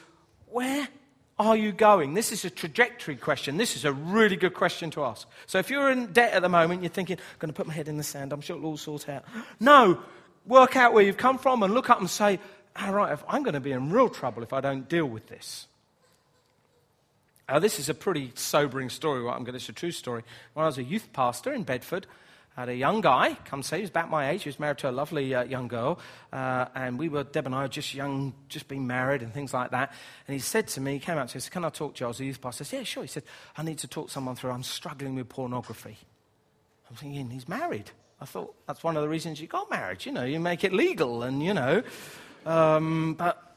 where 0.47 0.87
are 1.47 1.57
you 1.57 1.71
going? 1.71 2.13
This 2.13 2.31
is 2.31 2.45
a 2.45 2.49
trajectory 2.49 3.15
question. 3.15 3.57
This 3.57 3.75
is 3.75 3.85
a 3.85 3.93
really 3.93 4.35
good 4.35 4.53
question 4.53 4.89
to 4.91 5.03
ask. 5.03 5.27
So 5.45 5.59
if 5.59 5.69
you're 5.69 5.91
in 5.91 6.13
debt 6.13 6.33
at 6.33 6.41
the 6.41 6.49
moment, 6.49 6.81
you're 6.81 6.89
thinking, 6.89 7.17
I'm 7.17 7.39
going 7.39 7.49
to 7.49 7.55
put 7.55 7.67
my 7.67 7.73
head 7.73 7.87
in 7.87 7.97
the 7.97 8.03
sand, 8.03 8.33
I'm 8.33 8.41
sure 8.41 8.57
it'll 8.57 8.69
all 8.69 8.77
sort 8.77 9.09
out. 9.09 9.25
No, 9.59 9.99
work 10.45 10.75
out 10.75 10.93
where 10.93 11.03
you've 11.03 11.17
come 11.17 11.37
from 11.37 11.63
and 11.63 11.73
look 11.73 11.89
up 11.89 11.99
and 11.99 12.09
say, 12.09 12.39
all 12.75 12.93
right, 12.93 13.17
I'm 13.27 13.43
going 13.43 13.53
to 13.53 13.59
be 13.59 13.71
in 13.71 13.91
real 13.91 14.09
trouble 14.09 14.43
if 14.43 14.53
I 14.53 14.61
don't 14.61 14.87
deal 14.89 15.05
with 15.05 15.27
this. 15.27 15.67
Now, 17.47 17.59
this 17.59 17.79
is 17.79 17.89
a 17.89 17.93
pretty 17.93 18.31
sobering 18.35 18.89
story. 18.89 19.21
What 19.21 19.35
I'm 19.35 19.43
going 19.43 19.55
it's 19.55 19.69
a 19.69 19.73
true 19.73 19.91
story. 19.91 20.23
When 20.53 20.63
I 20.63 20.67
was 20.67 20.77
a 20.77 20.83
youth 20.83 21.11
pastor 21.13 21.53
in 21.53 21.63
Bedford, 21.63 22.07
had 22.55 22.69
a 22.69 22.75
young 22.75 23.01
guy 23.01 23.35
come 23.45 23.63
say 23.63 23.77
he 23.77 23.81
was 23.81 23.89
about 23.89 24.09
my 24.09 24.29
age. 24.29 24.43
He 24.43 24.49
was 24.49 24.59
married 24.59 24.77
to 24.79 24.89
a 24.89 24.91
lovely 24.91 25.33
uh, 25.33 25.43
young 25.43 25.67
girl, 25.67 25.99
uh, 26.31 26.65
and 26.75 26.99
we 26.99 27.09
were 27.09 27.23
Deb 27.23 27.47
and 27.47 27.55
I 27.55 27.67
just 27.67 27.93
young, 27.93 28.33
just 28.47 28.67
being 28.67 28.85
married 28.85 29.23
and 29.23 29.33
things 29.33 29.53
like 29.53 29.71
that. 29.71 29.91
And 30.27 30.33
he 30.33 30.39
said 30.39 30.67
to 30.69 30.81
me, 30.81 30.93
he 30.93 30.99
came 30.99 31.17
out 31.17 31.29
to 31.29 31.37
me, 31.37 31.41
said, 31.41 31.51
"Can 31.51 31.65
I 31.65 31.69
talk 31.69 31.95
to 31.95 32.01
you?" 32.01 32.05
I 32.05 32.09
was 32.09 32.19
a 32.19 32.25
youth 32.25 32.41
pastor. 32.41 32.63
I 32.63 32.65
said, 32.65 32.77
"Yeah, 32.77 32.83
sure." 32.83 33.03
He 33.03 33.07
said, 33.07 33.23
"I 33.57 33.63
need 33.63 33.79
to 33.79 33.87
talk 33.87 34.09
someone 34.09 34.35
through. 34.35 34.51
I'm 34.51 34.63
struggling 34.63 35.15
with 35.15 35.29
pornography." 35.29 35.97
I'm 36.89 36.95
thinking 36.95 37.31
he's 37.31 37.47
married. 37.47 37.89
I 38.21 38.25
thought 38.25 38.53
that's 38.67 38.83
one 38.83 38.95
of 38.97 39.01
the 39.03 39.09
reasons 39.09 39.41
you 39.41 39.47
got 39.47 39.69
married. 39.71 40.05
You 40.05 40.11
know, 40.11 40.23
you 40.23 40.39
make 40.39 40.63
it 40.63 40.73
legal, 40.73 41.23
and 41.23 41.41
you 41.41 41.53
know, 41.53 41.81
um, 42.45 43.15
but 43.15 43.52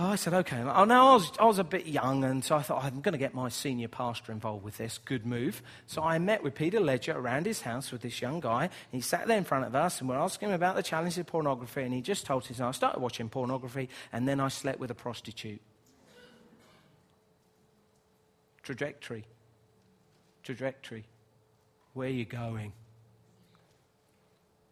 Oh, 0.00 0.10
I 0.10 0.14
said, 0.14 0.32
okay. 0.32 0.62
Oh, 0.62 0.84
now 0.84 1.08
I 1.08 1.14
was, 1.14 1.32
I 1.40 1.44
was 1.44 1.58
a 1.58 1.64
bit 1.64 1.88
young, 1.88 2.22
and 2.22 2.44
so 2.44 2.54
I 2.54 2.62
thought, 2.62 2.84
I'm 2.84 3.00
going 3.00 3.14
to 3.14 3.18
get 3.18 3.34
my 3.34 3.48
senior 3.48 3.88
pastor 3.88 4.30
involved 4.30 4.62
with 4.62 4.76
this. 4.76 4.98
Good 5.04 5.26
move. 5.26 5.60
So 5.86 6.04
I 6.04 6.20
met 6.20 6.44
with 6.44 6.54
Peter 6.54 6.78
Ledger 6.78 7.18
around 7.18 7.46
his 7.46 7.62
house 7.62 7.90
with 7.90 8.02
this 8.02 8.22
young 8.22 8.38
guy. 8.38 8.70
He 8.92 9.00
sat 9.00 9.26
there 9.26 9.36
in 9.36 9.42
front 9.42 9.64
of 9.64 9.74
us, 9.74 9.98
and 9.98 10.08
we're 10.08 10.14
asking 10.14 10.50
him 10.50 10.54
about 10.54 10.76
the 10.76 10.84
challenges 10.84 11.18
of 11.18 11.26
pornography, 11.26 11.82
and 11.82 11.92
he 11.92 12.00
just 12.00 12.26
told 12.26 12.48
us, 12.48 12.60
I 12.60 12.70
started 12.70 13.00
watching 13.00 13.28
pornography, 13.28 13.88
and 14.12 14.28
then 14.28 14.38
I 14.38 14.46
slept 14.46 14.78
with 14.78 14.92
a 14.92 14.94
prostitute. 14.94 15.60
Trajectory. 18.62 19.24
Trajectory. 20.44 21.06
Where 21.94 22.06
are 22.06 22.12
you 22.12 22.24
going? 22.24 22.72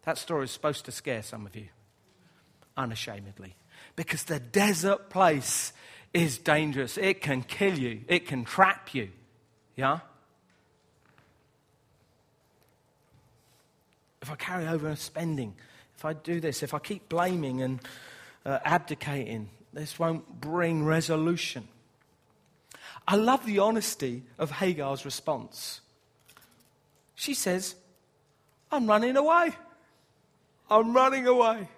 That 0.03 0.17
story 0.17 0.45
is 0.45 0.51
supposed 0.51 0.85
to 0.85 0.93
scare 0.93 1.21
some 1.21 1.45
of 1.45 1.53
you, 1.53 1.67
unashamedly 2.77 3.57
because 3.97 4.23
the 4.23 4.39
desert 4.39 5.09
place 5.09 5.73
is 6.13 6.37
dangerous. 6.37 6.97
It 6.97 7.19
can 7.19 7.41
kill 7.41 7.77
you, 7.77 8.01
it 8.07 8.25
can 8.25 8.45
trap 8.45 8.93
you. 8.93 9.09
Yeah? 9.75 9.99
If 14.21 14.31
I 14.31 14.35
carry 14.35 14.67
over 14.67 14.95
spending, 14.95 15.55
if 15.97 16.05
I 16.05 16.13
do 16.13 16.39
this, 16.39 16.63
if 16.63 16.73
I 16.73 16.79
keep 16.79 17.09
blaming 17.09 17.61
and 17.61 17.81
uh, 18.45 18.59
abdicating, 18.63 19.49
this 19.73 19.99
won't 19.99 20.39
bring 20.39 20.85
resolution. 20.85 21.67
I 23.07 23.15
love 23.15 23.45
the 23.45 23.59
honesty 23.59 24.23
of 24.37 24.51
Hagar's 24.51 25.05
response. 25.05 25.81
She 27.15 27.33
says, 27.33 27.75
I'm 28.71 28.85
running 28.85 29.15
away. 29.15 29.51
I'm 30.69 30.93
running 30.93 31.25
away. 31.25 31.69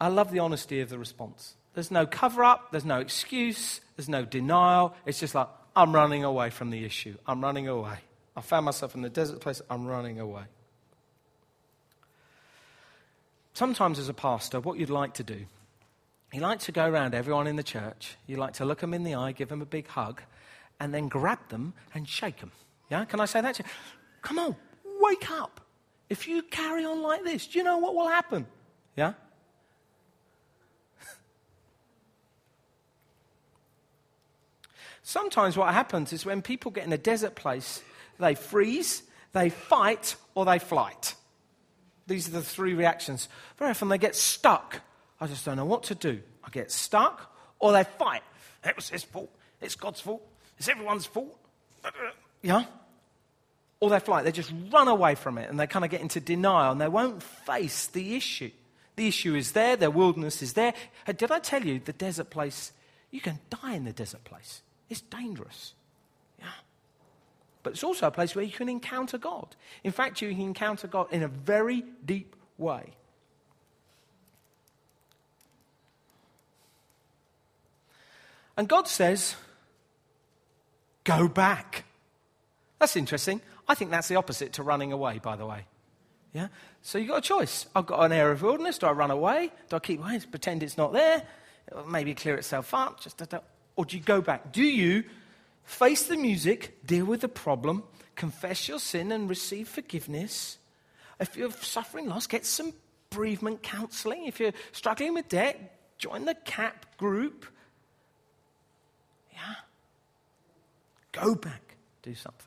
I 0.00 0.08
love 0.08 0.30
the 0.30 0.38
honesty 0.38 0.80
of 0.80 0.88
the 0.88 0.98
response. 0.98 1.54
There's 1.74 1.90
no 1.90 2.06
cover 2.06 2.44
up, 2.44 2.72
there's 2.72 2.84
no 2.84 2.98
excuse, 2.98 3.80
there's 3.96 4.08
no 4.08 4.24
denial. 4.24 4.94
It's 5.06 5.20
just 5.20 5.34
like, 5.34 5.48
I'm 5.76 5.94
running 5.94 6.24
away 6.24 6.50
from 6.50 6.70
the 6.70 6.84
issue. 6.84 7.16
I'm 7.26 7.40
running 7.40 7.68
away. 7.68 7.98
I 8.36 8.40
found 8.40 8.64
myself 8.64 8.94
in 8.94 9.02
the 9.02 9.10
desert 9.10 9.40
place, 9.40 9.60
I'm 9.68 9.86
running 9.86 10.20
away. 10.20 10.42
Sometimes, 13.54 13.98
as 13.98 14.08
a 14.08 14.14
pastor, 14.14 14.60
what 14.60 14.78
you'd 14.78 14.90
like 14.90 15.14
to 15.14 15.24
do, 15.24 15.46
you 16.32 16.40
like 16.40 16.60
to 16.60 16.72
go 16.72 16.88
around 16.88 17.14
everyone 17.14 17.46
in 17.46 17.56
the 17.56 17.62
church, 17.62 18.16
you 18.26 18.36
like 18.36 18.52
to 18.54 18.64
look 18.64 18.78
them 18.78 18.94
in 18.94 19.02
the 19.02 19.14
eye, 19.14 19.32
give 19.32 19.48
them 19.48 19.62
a 19.62 19.66
big 19.66 19.88
hug, 19.88 20.22
and 20.78 20.94
then 20.94 21.08
grab 21.08 21.40
them 21.48 21.74
and 21.94 22.08
shake 22.08 22.38
them. 22.38 22.52
Yeah? 22.90 23.04
Can 23.04 23.18
I 23.18 23.24
say 23.24 23.40
that 23.40 23.56
to 23.56 23.64
you? 23.64 23.68
Come 24.22 24.38
on, 24.38 24.56
wake 25.00 25.30
up. 25.30 25.60
If 26.08 26.28
you 26.28 26.42
carry 26.42 26.84
on 26.84 27.02
like 27.02 27.24
this, 27.24 27.46
do 27.46 27.58
you 27.58 27.64
know 27.64 27.78
what 27.78 27.94
will 27.94 28.08
happen? 28.08 28.46
Yeah? 28.96 29.14
Sometimes 35.08 35.56
what 35.56 35.72
happens 35.72 36.12
is 36.12 36.26
when 36.26 36.42
people 36.42 36.70
get 36.70 36.84
in 36.84 36.92
a 36.92 36.98
desert 36.98 37.34
place, 37.34 37.82
they 38.20 38.34
freeze, 38.34 39.02
they 39.32 39.48
fight, 39.48 40.16
or 40.34 40.44
they 40.44 40.58
flight. 40.58 41.14
These 42.06 42.28
are 42.28 42.32
the 42.32 42.42
three 42.42 42.74
reactions. 42.74 43.30
Very 43.56 43.70
often 43.70 43.88
they 43.88 43.96
get 43.96 44.14
stuck. 44.14 44.82
I 45.18 45.26
just 45.26 45.46
don't 45.46 45.56
know 45.56 45.64
what 45.64 45.84
to 45.84 45.94
do. 45.94 46.20
I 46.44 46.50
get 46.50 46.70
stuck, 46.70 47.34
or 47.58 47.72
they 47.72 47.84
fight. 47.84 48.20
It 48.62 48.76
was 48.76 48.90
his 48.90 49.02
fault. 49.02 49.34
It's 49.62 49.76
God's 49.76 50.02
fault. 50.02 50.20
It's 50.58 50.68
everyone's 50.68 51.06
fault. 51.06 51.38
Yeah? 52.42 52.66
Or 53.80 53.88
they 53.88 54.00
flight. 54.00 54.26
They 54.26 54.32
just 54.32 54.52
run 54.70 54.88
away 54.88 55.14
from 55.14 55.38
it 55.38 55.48
and 55.48 55.58
they 55.58 55.66
kind 55.66 55.86
of 55.86 55.90
get 55.90 56.02
into 56.02 56.20
denial 56.20 56.72
and 56.72 56.80
they 56.82 56.86
won't 56.86 57.22
face 57.22 57.86
the 57.86 58.14
issue. 58.14 58.50
The 58.96 59.08
issue 59.08 59.34
is 59.34 59.52
there, 59.52 59.74
their 59.74 59.90
wilderness 59.90 60.42
is 60.42 60.52
there. 60.52 60.74
Did 61.06 61.30
I 61.30 61.38
tell 61.38 61.64
you 61.64 61.80
the 61.82 61.94
desert 61.94 62.28
place? 62.28 62.72
You 63.10 63.22
can 63.22 63.38
die 63.48 63.74
in 63.74 63.84
the 63.84 63.92
desert 63.94 64.24
place. 64.24 64.60
It's 64.88 65.00
dangerous. 65.00 65.74
Yeah. 66.38 66.46
But 67.62 67.74
it's 67.74 67.84
also 67.84 68.06
a 68.06 68.10
place 68.10 68.34
where 68.34 68.44
you 68.44 68.52
can 68.52 68.68
encounter 68.68 69.18
God. 69.18 69.56
In 69.84 69.92
fact, 69.92 70.22
you 70.22 70.30
can 70.30 70.40
encounter 70.40 70.86
God 70.86 71.08
in 71.12 71.22
a 71.22 71.28
very 71.28 71.84
deep 72.04 72.34
way. 72.56 72.94
And 78.56 78.68
God 78.68 78.88
says, 78.88 79.36
Go 81.04 81.26
back. 81.26 81.84
That's 82.78 82.94
interesting. 82.94 83.40
I 83.66 83.74
think 83.74 83.90
that's 83.90 84.08
the 84.08 84.16
opposite 84.16 84.52
to 84.54 84.62
running 84.62 84.92
away, 84.92 85.20
by 85.22 85.36
the 85.36 85.46
way. 85.46 85.64
Yeah? 86.34 86.48
So 86.82 86.98
you've 86.98 87.08
got 87.08 87.18
a 87.18 87.22
choice. 87.22 87.66
I've 87.74 87.86
got 87.86 88.00
an 88.00 88.12
area 88.12 88.32
of 88.32 88.42
wilderness. 88.42 88.76
Do 88.76 88.86
I 88.86 88.92
run 88.92 89.10
away? 89.10 89.50
Do 89.70 89.76
I 89.76 89.78
keep 89.78 90.00
away? 90.00 90.20
Pretend 90.30 90.62
it's 90.62 90.76
not 90.76 90.92
there? 90.92 91.22
It'll 91.68 91.88
maybe 91.88 92.14
clear 92.14 92.34
itself 92.34 92.74
up. 92.74 93.00
Just 93.00 93.22
or 93.78 93.84
do 93.84 93.96
you 93.96 94.02
go 94.02 94.20
back? 94.20 94.50
Do 94.50 94.64
you 94.64 95.04
face 95.62 96.08
the 96.08 96.16
music, 96.16 96.84
deal 96.84 97.04
with 97.04 97.20
the 97.20 97.28
problem, 97.28 97.84
confess 98.16 98.66
your 98.66 98.80
sin, 98.80 99.12
and 99.12 99.30
receive 99.30 99.68
forgiveness? 99.68 100.58
If 101.20 101.36
you're 101.36 101.52
suffering 101.52 102.08
loss, 102.08 102.26
get 102.26 102.44
some 102.44 102.72
bereavement 103.08 103.62
counseling. 103.62 104.26
If 104.26 104.40
you're 104.40 104.52
struggling 104.72 105.14
with 105.14 105.28
debt, 105.28 105.78
join 105.96 106.24
the 106.24 106.34
CAP 106.34 106.96
group. 106.96 107.46
Yeah. 109.32 109.54
Go 111.12 111.36
back, 111.36 111.76
do 112.02 112.16
something. 112.16 112.46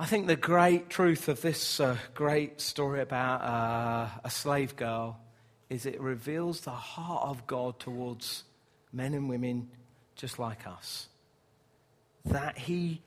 I 0.00 0.06
think 0.06 0.26
the 0.26 0.34
great 0.34 0.90
truth 0.90 1.28
of 1.28 1.40
this 1.40 1.78
uh, 1.78 1.96
great 2.14 2.60
story 2.60 3.00
about 3.00 3.42
uh, 3.42 4.08
a 4.24 4.30
slave 4.30 4.74
girl 4.74 5.20
is 5.68 5.86
it 5.86 6.00
reveals 6.00 6.60
the 6.60 6.70
heart 6.70 7.24
of 7.24 7.46
God 7.46 7.78
towards 7.78 8.44
men 8.92 9.14
and 9.14 9.28
women 9.28 9.68
just 10.14 10.38
like 10.38 10.66
us. 10.66 11.08
That 12.24 12.56
He 12.58 13.02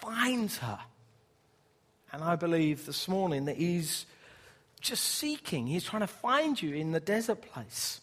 finds 0.00 0.58
her. 0.58 0.78
And 2.12 2.22
I 2.22 2.36
believe 2.36 2.86
this 2.86 3.08
morning 3.08 3.46
that 3.46 3.56
He's 3.56 4.06
just 4.80 5.04
seeking, 5.04 5.66
He's 5.66 5.84
trying 5.84 6.00
to 6.00 6.06
find 6.06 6.60
you 6.60 6.74
in 6.74 6.92
the 6.92 7.00
desert 7.00 7.42
place. 7.42 8.00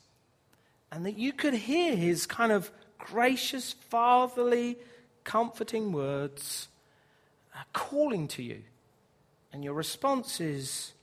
And 0.92 1.06
that 1.06 1.18
you 1.18 1.32
could 1.32 1.54
hear 1.54 1.96
His 1.96 2.26
kind 2.26 2.52
of 2.52 2.70
gracious, 2.98 3.74
fatherly, 3.90 4.78
comforting 5.24 5.92
words 5.92 6.68
calling 7.74 8.28
to 8.30 8.44
you. 8.44 8.62
And 9.54 9.64
your 9.64 9.74
response 9.74 10.40
is 10.40 10.94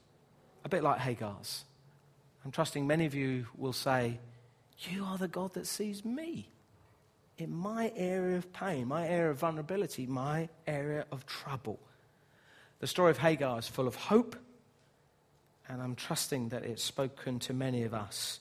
a 0.65 0.69
bit 0.69 0.83
like 0.83 0.99
Hagar's. 0.99 1.63
I'm 2.49 2.53
trusting 2.53 2.87
many 2.87 3.05
of 3.05 3.13
you 3.13 3.45
will 3.55 3.73
say, 3.73 4.17
You 4.79 5.03
are 5.03 5.19
the 5.19 5.27
God 5.27 5.53
that 5.53 5.67
sees 5.67 6.03
me 6.03 6.49
in 7.37 7.53
my 7.53 7.93
area 7.95 8.37
of 8.37 8.51
pain, 8.51 8.87
my 8.87 9.07
area 9.07 9.29
of 9.29 9.37
vulnerability, 9.37 10.07
my 10.07 10.49
area 10.65 11.05
of 11.11 11.27
trouble. 11.27 11.79
The 12.79 12.87
story 12.87 13.11
of 13.11 13.19
Hagar 13.19 13.59
is 13.59 13.67
full 13.67 13.87
of 13.87 13.93
hope, 13.93 14.35
and 15.67 15.79
I'm 15.79 15.93
trusting 15.93 16.49
that 16.49 16.63
it's 16.63 16.81
spoken 16.81 17.37
to 17.41 17.53
many 17.53 17.83
of 17.83 17.93
us, 17.93 18.39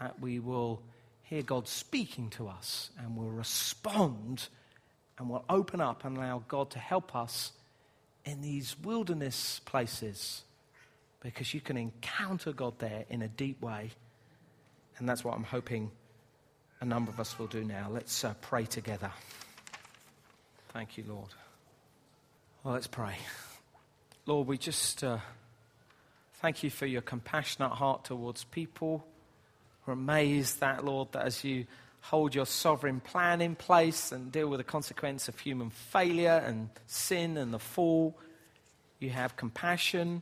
that 0.00 0.18
we 0.20 0.38
will 0.38 0.80
hear 1.20 1.42
God 1.42 1.68
speaking 1.68 2.30
to 2.30 2.48
us 2.48 2.88
and 2.98 3.14
will 3.14 3.30
respond 3.30 4.48
and 5.18 5.28
will 5.28 5.44
open 5.50 5.82
up 5.82 6.06
and 6.06 6.16
allow 6.16 6.42
God 6.48 6.70
to 6.70 6.78
help 6.78 7.14
us 7.14 7.52
in 8.24 8.40
these 8.40 8.74
wilderness 8.82 9.60
places 9.66 10.44
because 11.24 11.54
you 11.54 11.60
can 11.60 11.76
encounter 11.78 12.52
God 12.52 12.78
there 12.78 13.06
in 13.08 13.22
a 13.22 13.28
deep 13.28 13.60
way. 13.62 13.90
And 14.98 15.08
that's 15.08 15.24
what 15.24 15.34
I'm 15.34 15.42
hoping 15.42 15.90
a 16.80 16.84
number 16.84 17.10
of 17.10 17.18
us 17.18 17.38
will 17.38 17.46
do 17.46 17.64
now. 17.64 17.88
Let's 17.90 18.24
uh, 18.24 18.34
pray 18.42 18.66
together. 18.66 19.10
Thank 20.68 20.98
you, 20.98 21.04
Lord. 21.08 21.30
Well, 22.62 22.74
let's 22.74 22.86
pray. 22.86 23.16
Lord, 24.26 24.46
we 24.46 24.58
just 24.58 25.02
uh, 25.02 25.18
thank 26.34 26.62
you 26.62 26.68
for 26.68 26.84
your 26.84 27.00
compassionate 27.00 27.72
heart 27.72 28.04
towards 28.04 28.44
people. 28.44 29.06
We're 29.86 29.94
amazed 29.94 30.60
that, 30.60 30.84
Lord, 30.84 31.12
that 31.12 31.24
as 31.24 31.42
you 31.42 31.66
hold 32.02 32.34
your 32.34 32.46
sovereign 32.46 33.00
plan 33.00 33.40
in 33.40 33.54
place 33.54 34.12
and 34.12 34.30
deal 34.30 34.48
with 34.48 34.58
the 34.58 34.64
consequence 34.64 35.28
of 35.28 35.38
human 35.38 35.70
failure 35.70 36.42
and 36.44 36.68
sin 36.86 37.38
and 37.38 37.52
the 37.52 37.58
fall, 37.58 38.14
you 38.98 39.08
have 39.08 39.36
compassion 39.36 40.20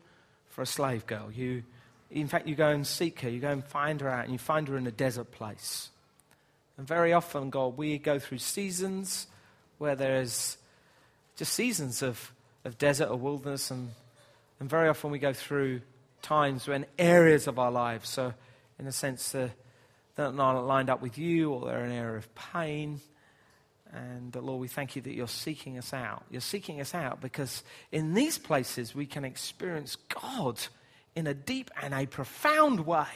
for 0.53 0.63
a 0.63 0.67
slave 0.67 1.07
girl. 1.07 1.31
You, 1.31 1.65
in 2.11 2.29
fact, 2.29 2.47
you 2.47 2.55
go 2.55 2.69
and 2.69 2.87
seek 2.87 3.21
her, 3.21 3.29
you 3.29 3.41
go 3.41 3.51
and 3.51 3.65
find 3.65 4.01
her 4.01 4.09
out, 4.09 4.25
and 4.25 4.33
you 4.33 4.39
find 4.39 4.69
her 4.69 4.79
in 4.79 4.87
a 4.87 4.93
desert 4.93 5.33
place. 5.33 5.91
And 6.79 6.87
very 6.87 7.13
often, 7.13 7.51
God, 7.51 7.77
we 7.77 7.99
go 7.99 8.19
through 8.19 8.39
seasons 8.39 9.27
where 9.79 9.97
there's 9.97 10.57
just 11.37 11.53
seasons 11.53 12.03
of, 12.03 12.33
of 12.65 12.79
desert 12.79 13.09
or 13.09 13.17
wilderness, 13.17 13.71
and, 13.71 13.91
and 14.61 14.71
very 14.71 14.89
often 14.89 15.11
we 15.11 15.19
go 15.19 15.33
through 15.33 15.81
times 16.23 16.69
when 16.69 16.87
areas 16.99 17.49
of 17.49 17.59
our 17.59 17.73
lives 17.73 18.09
so 18.09 18.33
in 18.83 18.89
a 18.89 18.93
sense, 18.93 19.33
uh, 19.35 19.49
they're 20.17 20.33
not 20.33 20.59
lined 20.67 20.91
up 20.91 21.01
with 21.01 21.17
you 21.17 21.53
or 21.53 21.67
they're 21.67 21.85
an 21.85 21.93
area 21.93 22.19
of 22.19 22.35
pain. 22.35 23.01
And 23.95 24.35
Lord, 24.35 24.61
we 24.61 24.69
thank 24.69 24.97
you 24.97 25.03
that 25.03 25.13
you're 25.13 25.29
seeking 25.29 25.77
us 25.77 25.93
out. 25.93 26.25
You're 26.31 26.41
seeking 26.41 26.81
us 26.81 26.95
out 26.95 27.21
because 27.21 27.63
in 27.91 28.15
these 28.15 28.39
places 28.39 28.95
we 28.95 29.07
can 29.07 29.25
experience 29.25 29.97
God 30.09 30.59
in 31.15 31.27
a 31.27 31.35
deep 31.35 31.71
and 31.83 31.93
a 31.93 32.07
profound 32.07 32.87
way 32.87 33.07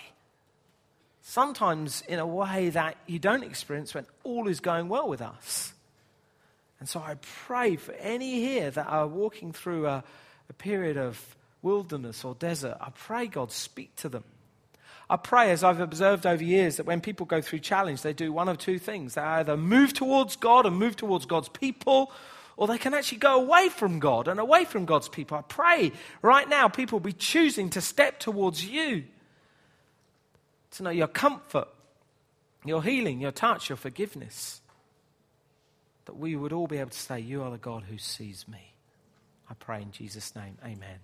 sometimes 1.28 2.04
in 2.06 2.20
a 2.20 2.26
way 2.26 2.70
that 2.70 2.96
you 3.06 3.18
don't 3.18 3.42
experience 3.42 3.92
when 3.92 4.06
all 4.22 4.46
is 4.46 4.60
going 4.60 4.88
well 4.88 5.08
with 5.08 5.20
us. 5.20 5.74
And 6.78 6.88
so 6.88 7.00
I 7.00 7.16
pray 7.20 7.74
for 7.74 7.92
any 7.94 8.34
here 8.34 8.70
that 8.70 8.86
are 8.86 9.08
walking 9.08 9.52
through 9.52 9.88
a, 9.88 10.04
a 10.48 10.52
period 10.52 10.96
of 10.96 11.36
wilderness 11.62 12.24
or 12.24 12.36
desert, 12.36 12.76
I 12.80 12.90
pray 12.90 13.26
God 13.26 13.50
speak 13.50 13.96
to 13.96 14.08
them. 14.08 14.22
I 15.09 15.16
pray, 15.16 15.53
as 15.53 15.62
I've 15.62 15.81
observed 15.81 16.27
over 16.27 16.42
years, 16.42 16.77
that 16.77 16.87
when 16.87 17.01
people 17.01 17.27
go 17.27 17.40
through 17.40 17.61
challenge, 17.61 18.03
they 18.03 18.12
do 18.12 18.33
one 18.33 18.49
of 18.49 18.59
two 18.59 18.79
things. 18.79 19.14
They 19.14 19.23
either 19.23 19.57
move 19.57 19.92
towards 19.92 20.35
God 20.35 20.66
and 20.66 20.77
move 20.77 20.97
towards 20.97 21.27
God's 21.27 21.49
people, 21.49 22.11
or 22.57 22.66
they 22.66 22.79
can 22.79 22.92
actually 22.92 23.19
go 23.19 23.40
away 23.40 23.69
from 23.69 24.01
God 24.01 24.27
and 24.27 24.40
away 24.40 24.64
from 24.64 24.85
God's 24.85 25.09
people. 25.09 25.38
I 25.38 25.42
pray 25.42 25.92
right 26.23 26.49
now 26.49 26.69
people 26.69 26.99
be 26.99 27.12
choosing 27.12 27.71
to 27.71 27.81
step 27.81 28.19
towards 28.19 28.66
you 28.66 29.05
to 30.73 30.83
know 30.83 30.90
your 30.90 31.07
comfort, 31.07 31.69
your 32.64 32.83
healing, 32.83 33.21
your 33.21 33.31
touch, 33.31 33.69
your 33.69 33.77
forgiveness. 33.77 34.61
That 36.07 36.16
we 36.16 36.35
would 36.35 36.53
all 36.53 36.66
be 36.66 36.79
able 36.79 36.90
to 36.90 36.99
say, 36.99 37.21
You 37.21 37.42
are 37.42 37.51
the 37.51 37.59
God 37.59 37.85
who 37.88 37.99
sees 37.99 38.47
me. 38.49 38.75
I 39.49 39.55
pray 39.55 39.83
in 39.83 39.92
Jesus' 39.92 40.35
name. 40.35 40.59
Amen. 40.64 40.99